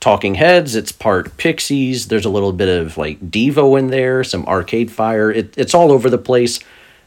[0.00, 2.08] Talking Heads, it's part Pixies.
[2.08, 5.30] There's a little bit of like Devo in there, some Arcade Fire.
[5.30, 6.60] It, it's all over the place.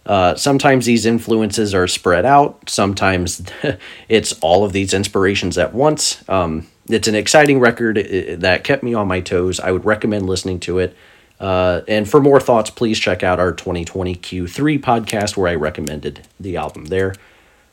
[0.06, 2.70] Uh, sometimes these influences are spread out.
[2.70, 3.42] Sometimes
[4.10, 6.28] it's all of these inspirations at once.
[6.30, 9.60] Um, it's an exciting record uh, that kept me on my toes.
[9.60, 10.96] I would recommend listening to it.
[11.40, 16.28] Uh, and for more thoughts, please check out our 2020 Q3 podcast where I recommended
[16.40, 17.16] the album there.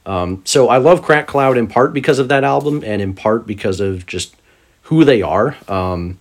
[0.05, 3.47] Um, so I love Crack Cloud in part because of that album and in part
[3.47, 4.35] because of just
[4.83, 5.57] who they are.
[5.69, 6.19] Um,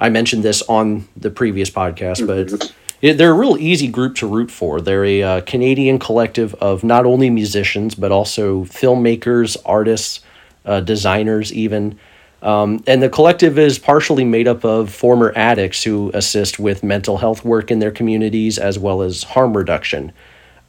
[0.00, 4.26] I mentioned this on the previous podcast, but it, they're a real easy group to
[4.26, 4.80] root for.
[4.80, 10.20] They're a uh, Canadian collective of not only musicians, but also filmmakers, artists,
[10.64, 11.98] uh, designers, even.
[12.42, 17.18] Um, and the collective is partially made up of former addicts who assist with mental
[17.18, 20.12] health work in their communities as well as harm reduction.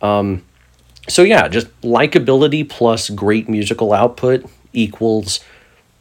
[0.01, 0.43] Um,
[1.07, 5.39] so, yeah, just likability plus great musical output equals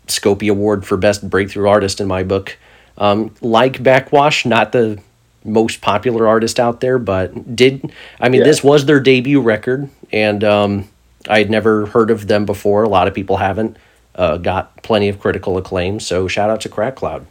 [0.06, 2.56] Scopie Award for Best Breakthrough Artist in my book.
[2.96, 5.00] Um, like Backxwash, not the
[5.44, 8.46] most popular artist out there, but did I mean Yeah.
[8.46, 10.88] this was their debut record, and um,
[11.28, 12.82] I had never heard of them before.
[12.84, 13.76] A lot of people haven't.
[14.14, 17.26] Uh, got plenty of critical acclaim, so shout out to Crack Cloud.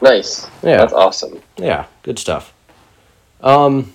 [0.00, 0.46] Nice.
[0.62, 0.76] Yeah.
[0.76, 1.40] That's awesome.
[1.56, 2.52] Yeah, good stuff.
[3.40, 3.92] Um,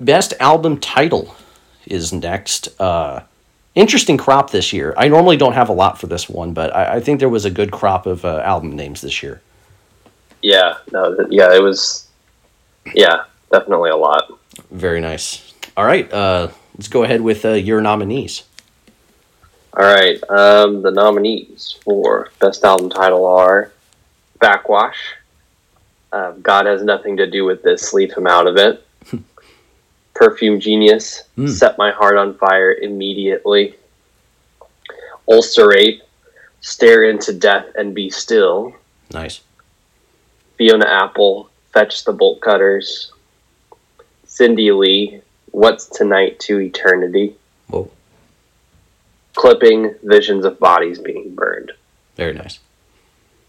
[0.00, 1.34] best album title
[1.86, 2.68] is next.
[2.80, 3.22] Uh,
[3.74, 4.94] interesting crop this year.
[4.96, 7.44] I normally don't have a lot for this one, but I, I think there was
[7.44, 9.40] a good crop of uh, album names this year.
[10.46, 10.76] Yeah.
[10.92, 11.14] No.
[11.16, 11.52] th- Yeah.
[11.54, 12.06] It was.
[12.94, 13.24] Yeah.
[13.50, 14.30] Definitely a lot.
[14.70, 15.52] Very nice.
[15.76, 18.44] All right, uh, let's go ahead with uh, your nominees.
[19.74, 20.18] All right.
[20.30, 23.70] Um, the nominees for best album title are
[24.40, 24.94] Backxwash.
[26.12, 27.92] Uh, God has nothing to do with this.
[27.92, 28.86] Leave him out of it.
[30.14, 31.24] Perfume Genius.
[31.36, 31.48] Hmm.
[31.48, 33.74] Set my heart on fire immediately.
[35.28, 36.02] Ulcerate.
[36.62, 38.74] Stare into death and be still.
[39.12, 39.40] Nice.
[40.56, 41.50] Fiona Apple.
[41.72, 43.12] Fetch the bolt cutters.
[44.24, 45.20] Cindy Lee.
[45.50, 47.34] What's tonight to eternity?
[47.68, 47.90] Whoa,
[49.34, 51.72] Clipping visions of bodies being burned.
[52.16, 52.58] very nice.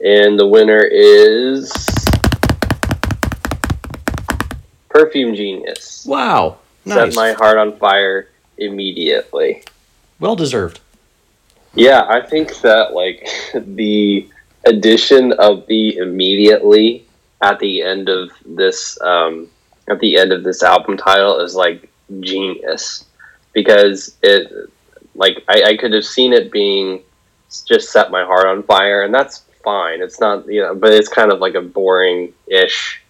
[0.03, 1.71] And the winner is
[4.89, 6.05] Perfume Genius.
[6.05, 7.13] Wow, nice.
[7.13, 9.63] Set my heart on fire immediately.
[10.19, 10.79] well deserved.
[11.75, 14.27] Yeah, I think that like the
[14.67, 17.05] addition of the immediately
[17.41, 19.47] at the end of this um,
[19.89, 23.05] at the end of this album title is like genius.
[23.53, 24.51] Because it
[25.15, 27.01] like I, I could have seen it being
[27.67, 30.01] just set my heart on fire and that's fine.
[30.01, 33.01] It's not you know but it's kind of like a boring ish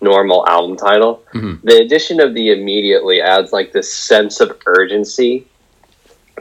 [0.00, 1.22] normal album title.
[1.34, 1.60] Mhm.
[1.62, 5.46] the addition of the immediately adds like this sense of urgency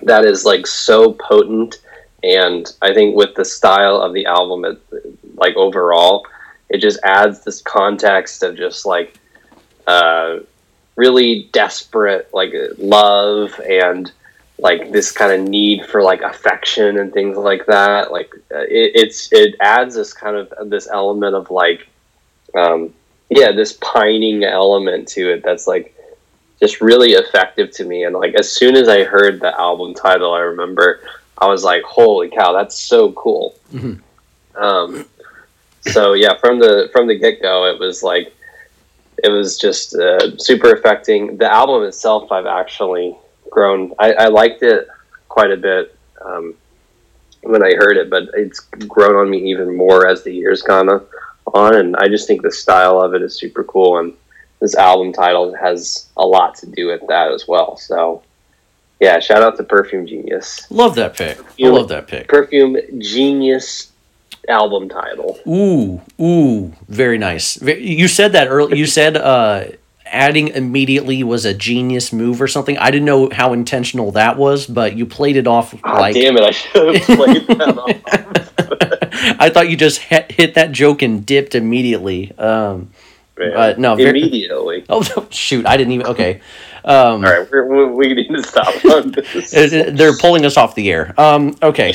[0.03, 1.79] that is like so potent
[2.23, 4.81] and i think with the style of the album it,
[5.35, 6.25] like overall
[6.69, 9.17] it just adds this context of just like
[9.87, 10.37] uh
[10.95, 14.11] really desperate like love and
[14.61, 18.11] like this kind of need for like affection and things like that.
[18.11, 21.87] Like uh, it, it's it adds this kind of this element of like
[22.55, 22.93] um
[23.29, 25.95] yeah this pining element to it that's like
[26.59, 28.03] just really effective to me.
[28.03, 31.01] And like as soon as i heard the album title i remember
[31.41, 33.99] i was like holy cow that's so cool Mhm.
[34.55, 35.05] um
[35.81, 38.33] so yeah from the from the get-go it was like
[39.23, 43.15] it was just uh, super affecting the album itself i've actually
[43.49, 44.87] grown i, I liked it
[45.29, 46.53] quite a bit um,
[47.43, 50.89] when i heard it but it's grown on me even more as the years gone
[51.53, 54.13] on and i just think the style of it is super cool and
[54.59, 57.77] this album title has a lot to do with that as well.
[57.77, 58.21] So,
[59.01, 60.65] yeah, shout out to Perfume Genius.
[60.69, 61.37] Love that pick.
[61.39, 62.27] I You- love that pick.
[62.29, 63.91] Perfume Genius
[64.47, 65.37] album title.
[65.47, 67.61] Ooh, ooh, very nice.
[67.61, 68.75] You said that earlier.
[68.75, 69.65] You said uh,
[70.05, 72.77] adding immediately was a genius move or something.
[72.77, 76.37] I didn't know how intentional that was, but you played it off Ah, like damn
[76.37, 76.43] it!
[76.43, 79.37] I should have played that off.
[79.39, 82.31] I thought you just hit, hit that joke and dipped immediately.
[82.37, 82.91] Um,
[83.41, 83.57] Man.
[83.57, 84.85] Uh, no, very- immediately.
[84.89, 86.07] oh shoot, I didn't even.
[86.07, 86.41] Okay,
[86.83, 87.49] um, All right,
[87.95, 89.51] we need to stop on this.
[89.71, 91.13] They're pulling us off the air.
[91.19, 91.93] Um, okay.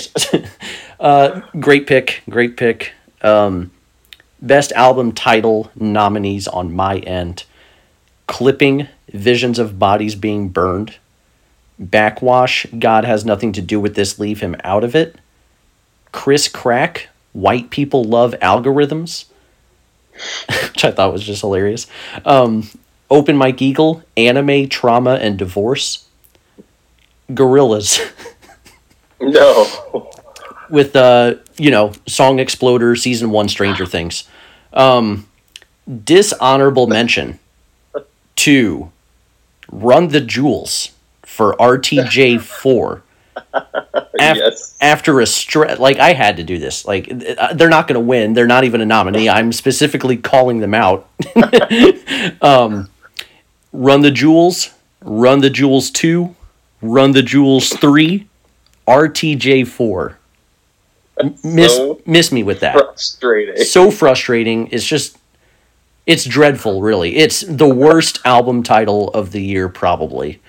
[1.01, 2.23] uh, great pick.
[2.29, 2.93] Great pick.
[3.23, 3.71] Um,
[4.41, 7.45] best album title nominees on my end
[8.27, 10.97] Clipping, Visions of Bodies Being Burned.
[11.81, 15.17] Backxwash, God Has Nothing to Do with This, Leave Him Out of It.
[16.13, 19.27] Chris Crack, White People Love Algorithms,
[20.49, 21.87] which I thought was just hilarious.
[22.25, 22.69] Um,
[23.11, 26.07] Open Mike Eagle, Anime, Trauma, and Divorce.
[27.31, 28.01] Gorillaz
[29.21, 30.11] no.
[30.71, 34.29] with uh you know Song Exploder season one Stranger Things.
[34.73, 35.27] Um,
[36.05, 37.39] dishonorable mention
[38.37, 38.93] to
[39.71, 40.91] Run the Jewels
[41.23, 43.03] for RTJ four.
[44.21, 44.77] Af- yes.
[44.81, 46.87] After a stretch, like I had to do this.
[46.87, 48.33] Like uh, they're not going to win.
[48.35, 49.29] They're not even a nominee.
[49.37, 51.09] I'm specifically calling them out.
[52.43, 52.91] um,
[53.73, 54.71] Run the Jewels,
[55.03, 56.35] Run the Jewels two,
[56.81, 58.27] Run the Jewels three,
[58.87, 60.19] RTJ four.
[61.43, 62.75] Miss so miss me with that.
[62.75, 63.65] frustrating.
[63.65, 64.69] So frustrating.
[64.71, 65.17] It's just
[66.07, 66.83] it's dreadful.
[66.83, 70.41] Really, it's the worst album title of the year probably.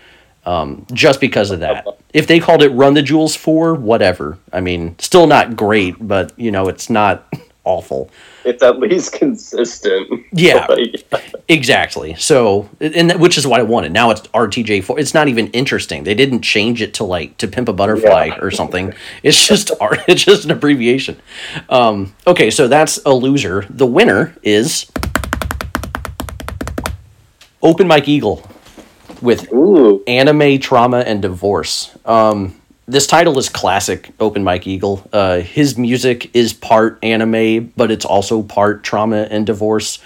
[0.47, 1.85] Um, just because of that.
[2.13, 4.37] If they called it Run the Jewels 4, whatever.
[4.53, 7.27] I mean, still not great, but you know, it's not
[7.65, 8.09] awful.
[8.45, 10.07] It's at least consistent.
[10.31, 10.65] Yeah.
[11.11, 12.13] Like, Exactly.
[12.15, 13.91] So, and that, which is what I wanted.
[13.91, 14.97] Now it's RTJ4.
[14.99, 16.03] It's not even interesting.
[16.05, 18.39] They didn't change it to like to Pimp a Butterfly Yeah.
[18.41, 18.93] or something.
[19.23, 19.99] It's just art.
[20.07, 21.19] It's just an abbreviation.
[21.69, 23.65] Um, okay, so that's a loser.
[23.69, 24.89] The winner is
[27.61, 28.47] Open Mike Eagle
[29.21, 30.03] with ooh.
[30.05, 31.95] anime trauma and divorce.
[32.05, 35.07] Um this title is classic open mike eagle.
[35.11, 39.99] Uh his music is part anime but it's also part trauma and divorce.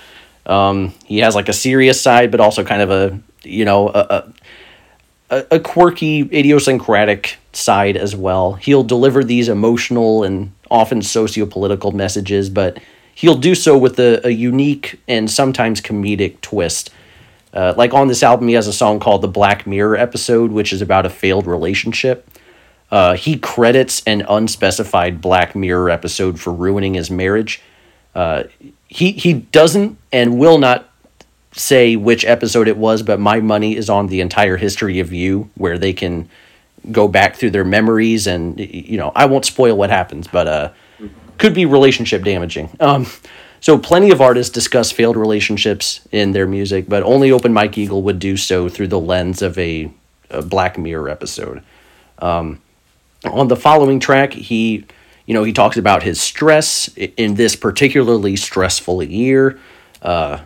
[0.46, 4.32] Um he has like a serious side but also kind of a you know a,
[5.30, 8.54] a, a quirky idiosyncratic side as well.
[8.54, 12.80] He'll deliver these emotional and often socio-political messages but
[13.14, 16.90] he'll do so with a, a unique and sometimes comedic twist
[17.54, 20.72] uh, like on this album, he has a song called "The Black Mirror Episode," which
[20.72, 22.28] is about a failed relationship.
[22.90, 27.62] Uh, he credits an unspecified Black Mirror episode for ruining his marriage.
[28.14, 28.44] Uh,
[28.88, 30.90] he he doesn't and will not
[31.54, 35.50] say which episode it was, but my money is on the entire history of you,
[35.56, 36.30] where they can
[36.92, 40.72] go back through their memories and you know I won't spoil what happens, but uh,
[41.38, 42.70] could be relationship damaging.
[42.80, 43.08] Um,
[43.62, 48.02] so plenty of artists discuss failed relationships in their music, but only Open Mike Eagle
[48.02, 49.92] would do so through the lens of a,
[50.32, 51.64] a Black Mirror episode.
[52.18, 52.60] Um,
[53.24, 54.84] on the following track, he,
[55.28, 59.60] you know, he talks about his stress in this particularly stressful year.
[60.02, 60.40] Uh,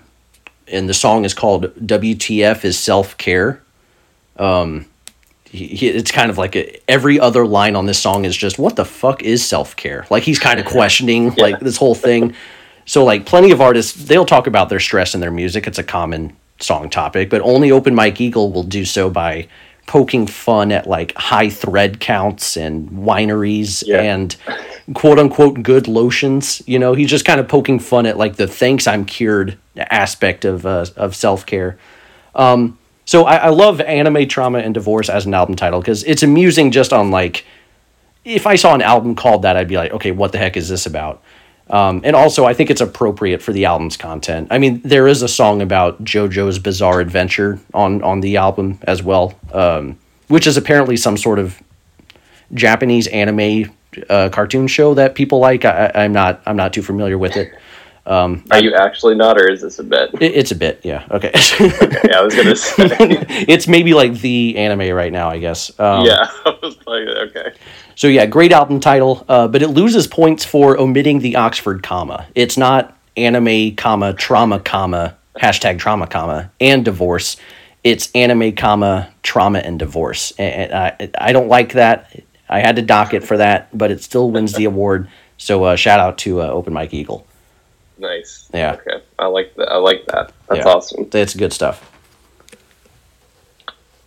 [0.68, 3.62] and the song is called "WTF is Self Care."
[4.38, 4.88] Um,
[5.50, 8.60] he, he, it's kind of like a, every other line on this song is just
[8.60, 10.06] what the fuck is self care?
[10.10, 12.34] Like he's kind of questioning like this whole thing.
[12.86, 15.68] So like plenty of artists, they'll talk about their stress in their music.
[15.68, 19.48] It's a common song topic, but only Open Mike Eagle will do so by
[19.88, 24.02] poking fun at like high thread counts and wineries Yeah.
[24.02, 24.36] and
[24.94, 26.62] quote unquote good lotions.
[26.66, 30.46] You know, he's just kind of poking fun at like the thanks I'm cured aspect
[30.46, 31.78] of uh, of self care.
[32.36, 36.24] Um, so I, I love anime trauma and divorce as an album title because it's
[36.24, 37.46] amusing just on like
[38.24, 40.68] if I saw an album called that, I'd be like, okay, what the heck is
[40.68, 41.22] this about?
[41.70, 44.50] Um, and also, I think it's appropriate for the album's content.
[44.52, 49.02] I mean, there is a song about JoJo's Bizarre Adventure on on the album as
[49.02, 49.98] well, um,
[50.28, 51.60] which is apparently some sort of
[52.54, 53.72] Japanese anime
[54.10, 55.66] uh, cartoon show that people like.
[55.66, 57.52] I, I'm not I'm not too familiar with it.
[58.52, 60.12] Are you actually not, or is this a bit?
[60.22, 61.08] it it's a bit, yeah.
[61.10, 62.86] Okay, yeah, I was gonna say.
[63.48, 65.72] it's maybe like the anime right now, I guess.
[65.80, 67.54] Um, yeah, I was like, okay.
[67.96, 72.28] So yeah, great album title, uh, but it loses points for omitting the Oxford comma.
[72.36, 77.38] It's not anime comma trauma comma hashtag trauma comma and divorce.
[77.84, 82.14] It's anime comma trauma and divorce, and I I don't like that.
[82.50, 85.08] I had to dock it for that, but it still wins the award.
[85.38, 87.26] So uh, shout out to uh, Open Mike Eagle.
[87.98, 88.50] Nice.
[88.54, 88.74] Yeah.
[88.74, 89.04] Okay.
[89.18, 89.70] I like that.
[89.72, 90.32] I like that.
[90.50, 90.72] That's Yeah.
[90.72, 91.10] awesome.
[91.10, 91.92] That's good stuff.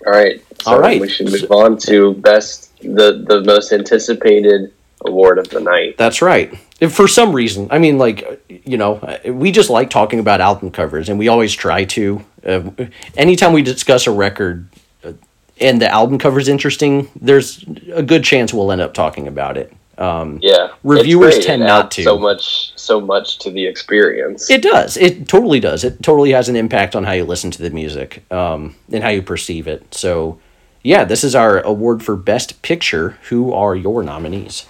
[0.09, 0.43] All right.
[0.63, 0.99] So All right.
[1.01, 4.73] We should move on to best the the most anticipated
[5.05, 5.99] award of the night.
[5.99, 6.53] That's right.
[6.81, 10.71] If for some reason, I mean, like, you know, we just like talking about album
[10.71, 12.25] covers, and we always try to.
[12.47, 12.71] Uh,
[13.17, 14.69] anytime we discuss a record
[15.05, 15.13] uh,
[15.61, 19.59] and the album cover is interesting, there's a good chance we'll end up talking about
[19.59, 19.73] it.
[19.99, 20.69] Um, Yeah.
[20.85, 22.05] Reviewers tend not to.
[22.05, 24.49] So much so much to the experience.
[24.49, 24.97] It does.
[24.97, 25.85] It totally does.
[25.85, 29.11] It totally has an impact on how you listen to the music um, and how
[29.11, 29.93] you perceive it.
[29.95, 30.39] So,
[30.83, 33.19] yeah, this is our award for Best Picture.
[33.29, 34.65] Who are your nominees?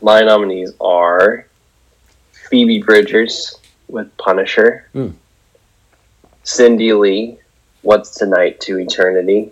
[0.00, 1.46] My nominees are
[2.50, 3.56] Phoebe Bridgers
[3.88, 5.10] with Punisher, Hmm.
[6.42, 7.38] Cindy Lee,
[7.82, 9.50] What's Tonight to Eternity,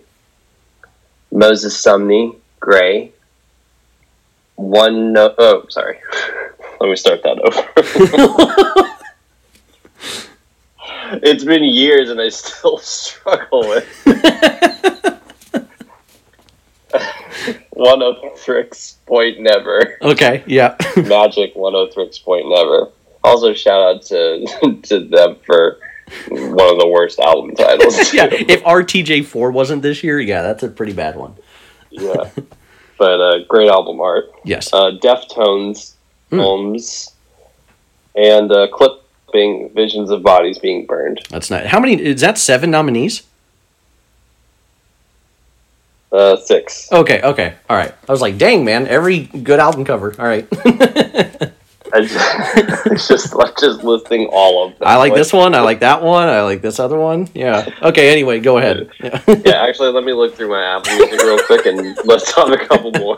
[1.31, 3.11] Moses Sumney, Gray,
[4.55, 5.33] One No.
[5.37, 5.99] Oh, sorry.
[6.79, 7.69] Let me start that over.
[11.23, 13.87] it's been years and I still struggle with.
[17.71, 20.75] One oh of tricks point never Okay, yeah.
[20.95, 22.89] magic Oneohtrix Point Never.
[23.23, 25.79] Also, shout out to to them for
[26.29, 28.13] one of the worst album titles.
[28.13, 31.35] yeah, if RTJ4 wasn't this year, yeah, that's a pretty bad one.
[31.89, 32.29] yeah.
[33.03, 34.31] But uh, great album art.
[34.45, 34.71] Yes.
[34.71, 35.93] Uh, Deftones.
[36.39, 37.11] Ohms,
[38.15, 41.21] and uh, clipping visions of bodies being burned.
[41.29, 41.65] That's not.
[41.67, 42.01] How many?
[42.01, 43.23] Is that seven nominees?
[46.11, 46.91] Uh, six.
[46.91, 47.55] Okay, okay.
[47.69, 47.93] All right.
[48.07, 50.13] I was like, dang, man, every good album cover.
[50.19, 50.47] All right.
[51.95, 54.87] It's just like just listing all of them.
[54.87, 55.53] I like this one.
[55.53, 56.27] I like that one.
[56.27, 57.27] I like this other one.
[57.35, 57.69] Yeah.
[57.83, 58.89] Okay, anyway, go ahead.
[58.99, 59.21] Yeah.
[59.27, 62.57] Yeah, actually, let me look through my Apple Music real quick and let's have a
[62.57, 63.15] couple more.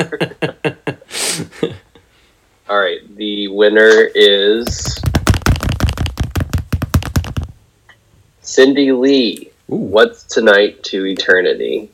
[2.67, 5.01] All right, the winner is
[8.41, 9.51] Cindy Lee.
[9.71, 9.75] Ooh.
[9.75, 11.89] What's tonight to eternity?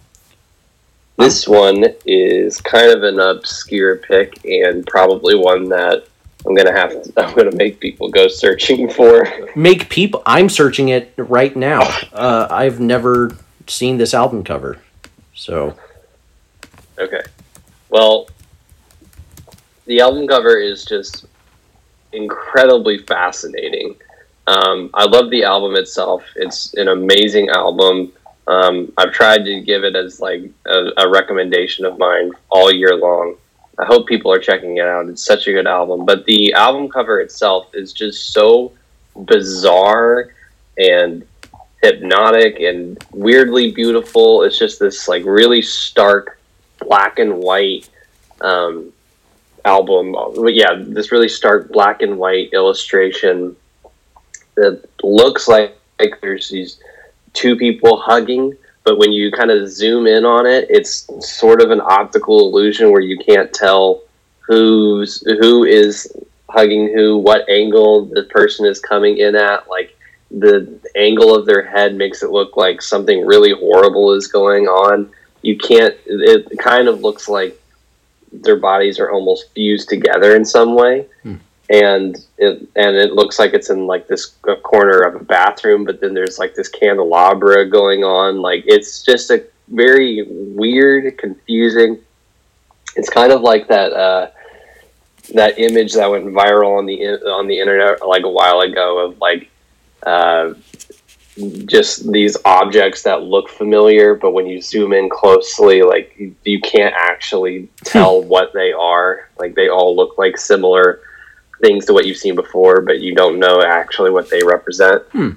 [1.18, 6.06] This one is kind of an obscure pick and probably one that
[6.46, 9.28] I'm gonna have to, I'm gonna make people go searching for.
[9.56, 10.24] Make people.
[10.26, 11.82] I'm searching it right now.
[12.12, 13.38] Uh, I've never
[13.68, 14.80] seen this album cover,
[15.34, 15.76] so
[17.02, 17.22] Okay.
[17.90, 18.28] Well,
[19.86, 21.26] the album cover is just
[22.14, 23.96] incredibly fascinating.
[24.46, 26.24] Um, I love the album itself.
[26.36, 28.12] It's an amazing album.
[28.48, 32.96] Um, I've tried to give it as like a, a recommendation of mine all year
[32.96, 33.36] long.
[33.82, 35.10] I hope people are checking it out.
[35.10, 36.06] It's such a good album.
[36.06, 38.74] But the album cover itself is just so
[39.16, 40.34] bizarre
[40.78, 41.26] and
[41.82, 44.44] hypnotic and weirdly beautiful.
[44.44, 46.40] It's just this like really stark
[46.80, 47.90] black and white
[48.42, 48.94] um,
[49.66, 50.16] album.
[50.48, 53.56] Yeah, this really stark black and white illustration
[54.56, 56.80] that looks like, like there's these
[57.34, 61.72] two people hugging, but when you kind of zoom in on it, it's sort of
[61.72, 64.02] an optical illusion where you can't tell
[64.40, 66.12] who's who is
[66.50, 69.70] hugging who, what angle the person is coming in at.
[69.70, 69.98] Like
[70.30, 75.12] the angle of their head makes it look like something really horrible is going on.
[75.42, 75.96] You can't.
[76.06, 77.60] It kind of looks like
[78.32, 81.36] their bodies are almost fused together in some way, hmm.
[81.72, 85.86] And it and it looks like it's in like this corner of a bathroom.
[85.86, 88.42] But then there's like this candelabra going on.
[88.42, 92.00] Like it's just a very weird, confusing.
[92.96, 93.94] It's kind of like that.
[93.94, 94.30] Uh,
[95.34, 99.18] that image that went viral on the on the internet like a while ago of
[99.20, 99.50] like
[100.06, 100.54] uh,
[101.66, 106.60] just these objects that look familiar, but when you zoom in closely, like you, you
[106.60, 109.30] can't actually tell what they are.
[109.40, 111.00] Like they all look like similar
[111.62, 115.04] things to what you've seen before, but you don't know actually what they represent.
[115.12, 115.32] Hmm.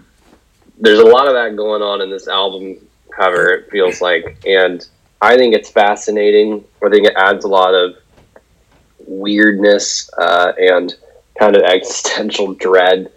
[0.78, 2.78] There's a lot of that going on in this album
[3.14, 3.50] cover.
[3.50, 4.86] It feels like, and
[5.20, 6.64] I think it's fascinating.
[6.84, 7.96] I think it adds a lot of
[9.06, 10.94] weirdness uh, and
[11.38, 13.10] kind of existential dread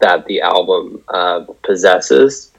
[0.00, 2.52] that the album uh, possesses.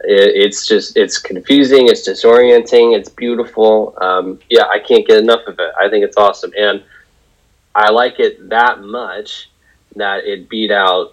[0.00, 3.96] It, it's just it's confusing, it's disorienting, it's beautiful.
[4.02, 5.72] Um, yeah, I can't get enough of it.
[5.80, 6.82] I think it's awesome, and
[7.74, 9.50] I like it that much
[9.96, 11.12] that it beat out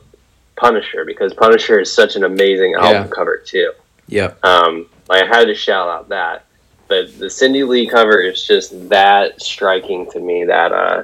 [0.55, 3.07] Punisher because Punisher is such an amazing album Yeah.
[3.07, 3.71] cover too.
[4.07, 4.33] Yeah.
[4.43, 6.45] Um, I had to shout out that,
[6.87, 11.03] but the Cindy Lee cover is just that striking to me that uh,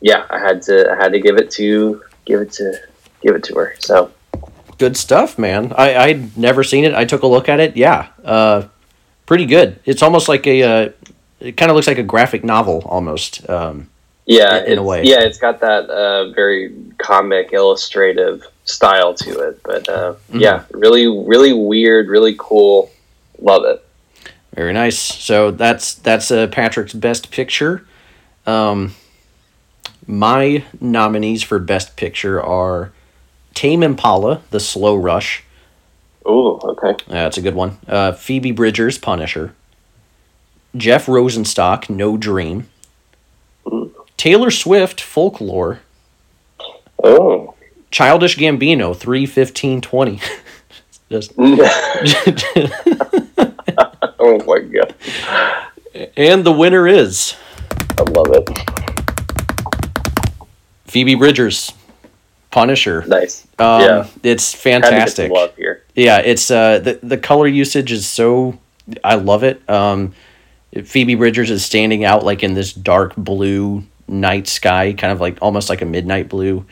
[0.00, 2.74] yeah, I had to I had to give it to give it to
[3.22, 3.74] give it to her.
[3.78, 4.10] So
[4.78, 5.72] Good stuff, man.
[5.76, 6.94] I I'd never seen it.
[6.94, 7.76] I took a look at it.
[7.78, 8.08] Yeah.
[8.22, 8.64] Uh,
[9.24, 9.80] pretty good.
[9.86, 10.62] It's almost like a.
[10.62, 10.88] Uh,
[11.40, 13.48] it kind of looks like a graphic novel almost.
[13.48, 13.88] Um,
[14.26, 15.02] yeah, In- in a way.
[15.04, 19.62] yeah, it's got that uh, very comic illustrative style to it.
[19.62, 22.90] But uh, yeah, really, really weird, really cool.
[23.40, 23.82] Love it.
[24.54, 24.98] Very nice.
[24.98, 27.86] So that's that's uh, Patrick's best picture.
[28.46, 28.94] Um,
[30.06, 32.92] my nominees for best picture are
[33.54, 35.42] Tame Impala, The Slow Rush.
[36.24, 36.94] Oh, okay.
[37.08, 37.78] That's a good one.
[37.86, 39.54] Uh, Phoebe Bridgers, Punisher.
[40.76, 42.68] Jeff Rosenstock, No Dream.
[44.16, 45.80] Taylor Swift, Folklore.
[47.02, 47.54] Oh.
[47.90, 50.20] Childish Gambino, 31520.
[51.10, 51.32] Just
[54.18, 54.94] oh my god.
[56.16, 57.36] and the winner is
[57.96, 58.48] I love it.
[60.86, 61.72] Phoebe Bridgers,
[62.50, 63.04] Punisher.
[63.06, 63.46] Nice.
[63.58, 64.06] Um, yeah.
[64.24, 65.30] it's Had to get some fantastic.
[65.30, 65.84] love here.
[65.94, 68.58] Yeah, it's uh the the color usage is so
[69.04, 69.62] I love it.
[69.70, 70.12] Um,
[70.84, 75.38] Phoebe Bridgers is standing out like in this dark blue night sky, kind of like
[75.40, 76.64] almost like a midnight blue,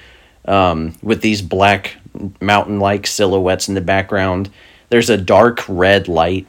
[0.46, 1.96] um, with these black
[2.40, 4.50] mountain like silhouettes in the background.
[4.90, 6.46] There's a dark red light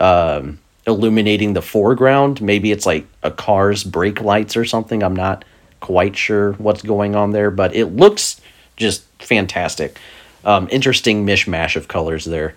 [0.00, 2.40] um, illuminating the foreground.
[2.40, 5.02] Maybe it's like a car's brake lights or something.
[5.02, 5.44] I'm not
[5.80, 8.40] quite sure what's going on there, but it looks
[8.76, 9.98] just fantastic.
[10.44, 12.56] Um, interesting mishmash of colors there.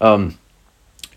[0.00, 0.38] Um,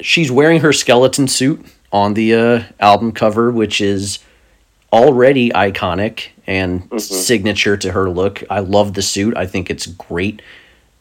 [0.02, 4.20] she's wearing her skeleton suit on the uh, album cover, which is
[4.92, 8.44] already iconic and signature to her look.
[8.50, 9.38] I love the suit.
[9.38, 10.42] I think it's great.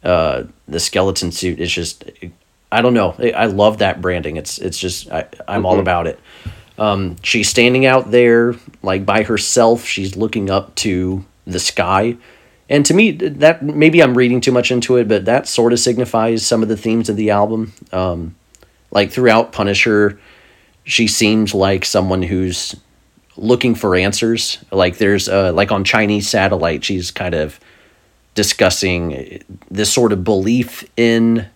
[0.03, 2.05] Uh, the skeleton suit is just,
[2.71, 3.15] I don't know.
[3.35, 4.37] I love that branding.
[4.37, 6.21] It's it's just I, I'm all about it.
[6.79, 9.85] Um, she's standing out there like by herself.
[9.85, 12.17] She's looking up to the sky.
[12.69, 15.81] And to me, that maybe I'm reading too much into it, but that sort of
[15.81, 17.73] signifies some of the themes of the album.
[17.93, 18.37] Um,
[18.91, 20.21] like throughout Punisher,
[20.85, 22.77] she seems like someone who's
[23.39, 24.59] looking for answers.
[24.71, 27.59] Like there's uh, like on Chinese satellite, she's kind of
[28.35, 31.49] discussing this sort of belief in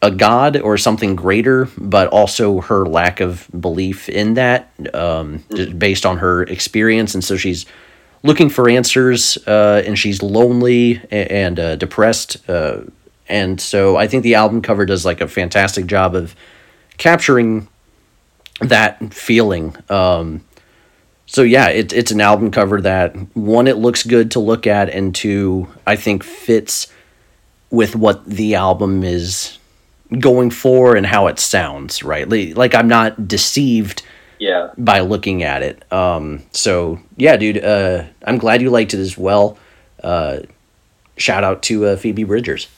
[0.00, 5.44] a god or something greater, but also her lack of belief in that, um,
[5.76, 7.66] based on her experience, and so she's
[8.22, 12.80] looking for answers, uh, and she's lonely and uh, depressed, uh,
[13.28, 16.34] and so I think the album cover does like a fantastic job of
[16.96, 17.68] capturing
[18.60, 19.76] that feeling.
[19.88, 20.44] Um,
[21.30, 24.88] so yeah, it, it's an album cover that one, it looks good to look at,
[24.88, 26.88] and two, I think fits
[27.70, 29.58] with what the album is
[30.18, 32.02] going for and how it sounds.
[32.02, 34.02] Right, like I'm not deceived
[34.38, 34.70] Yeah.
[34.78, 35.92] by looking at it.
[35.92, 39.58] Um, so yeah, dude, uh, I'm glad you liked it as well.
[40.02, 40.38] Uh,
[41.18, 42.68] shout out to uh, Phoebe Bridgers.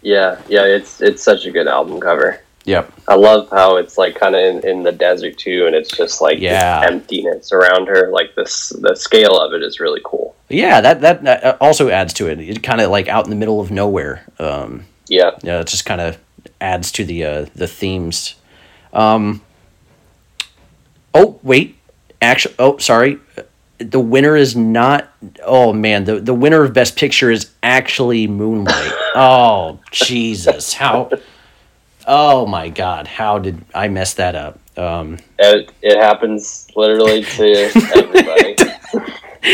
[0.00, 0.40] Yeah.
[0.48, 0.64] Yeah.
[0.64, 2.40] It's it's such a good album cover.
[2.66, 2.92] Yep.
[3.08, 6.20] I love how it's like kind of in, in the desert too, and it's just
[6.20, 6.82] like Yeah.
[6.84, 8.10] emptiness around her.
[8.10, 10.34] Like this, the scale of it is really cool.
[10.48, 12.40] Yeah, that that, that also adds to it.
[12.40, 14.24] It kind of like out in the middle of nowhere.
[14.40, 15.30] Um, Yeah.
[15.42, 16.18] yeah, it just kind of
[16.60, 18.34] adds to the uh, the themes.
[18.92, 19.42] Um,
[21.14, 21.76] oh wait,
[22.20, 23.18] actually, oh sorry,
[23.78, 25.08] the winner is not.
[25.44, 28.92] Oh man, the the winner of Best Picture is actually Moonlight.
[29.14, 31.10] oh Jesus, how?
[32.06, 34.58] Oh my God, how did I mess that up?
[34.76, 38.56] Um, It, it happens literally to everybody.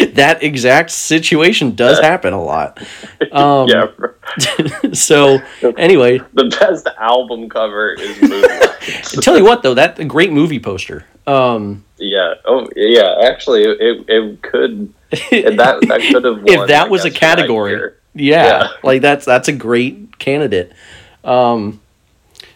[0.15, 2.79] that exact situation does happen a lot.
[3.33, 3.87] Um, yeah.
[4.93, 5.39] So
[5.79, 8.71] anyway, The best album cover is Moonlight.
[9.23, 11.07] tell you what though, that a great movie poster.
[11.27, 12.35] Um, yeah.
[12.45, 13.15] Oh, yeah.
[13.23, 18.69] Actually, it, it could that that could have if that was a category, yeah, Yeah.
[18.83, 20.73] like that's that's a great candidate.
[21.25, 21.81] Um,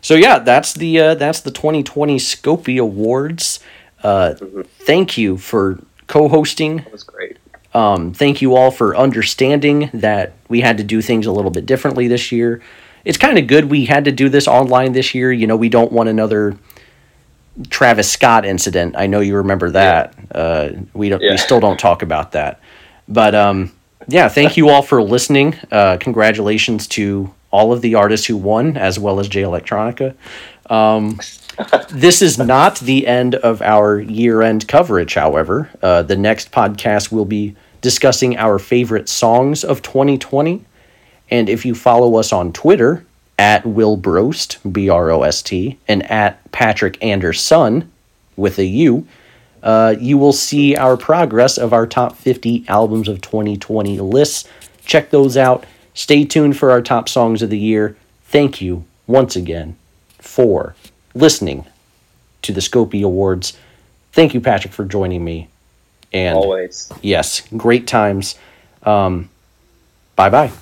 [0.07, 3.59] so yeah, that's the uh, that's the 2020 Scopie Awards.
[4.05, 4.35] Uh,
[4.79, 6.77] Thank you for co-hosting.
[6.77, 7.39] That was great.
[7.75, 11.67] Um, thank you all for understanding that we had to do things a little bit
[11.67, 12.63] differently this year.
[13.05, 15.33] It's kind of good we had to do this online this year.
[15.33, 16.57] You know, we don't want another
[17.69, 18.95] Travis Scott incident.
[18.97, 20.15] I know you remember that.
[20.31, 21.21] Uh, we don't.
[21.21, 22.61] We still don't talk about that.
[23.09, 23.73] But um,
[24.07, 25.57] yeah, thank you all for listening.
[25.73, 30.15] Uh, congratulations to all of the artists who won, as well as Jay Electronica.
[30.69, 31.19] Um,
[31.89, 35.71] this is not the end of our year end coverage, however.
[35.83, 40.67] Uh, the next podcast will be discussing our favorite songs of 2020.
[41.31, 43.07] And if you follow us on Twitter
[43.39, 47.91] at Will Brost, B R O S T, and at Patrick Anderson
[48.37, 49.07] with a U,
[49.63, 54.47] uh, you will see our progress of our top 50 albums of 2020 lists.
[54.85, 55.65] Check those out.
[55.97, 57.97] Stay tuned for our top songs of the year.
[58.27, 59.77] Thank you once again
[60.19, 60.77] for
[61.15, 61.65] listening
[62.43, 63.57] to the Scopie Awards.
[64.13, 65.49] Thank you, Patrick, for joining me.
[66.13, 66.93] And Always.
[67.01, 68.37] yes, great times.
[68.83, 69.31] Um,
[70.17, 70.53] bye bye.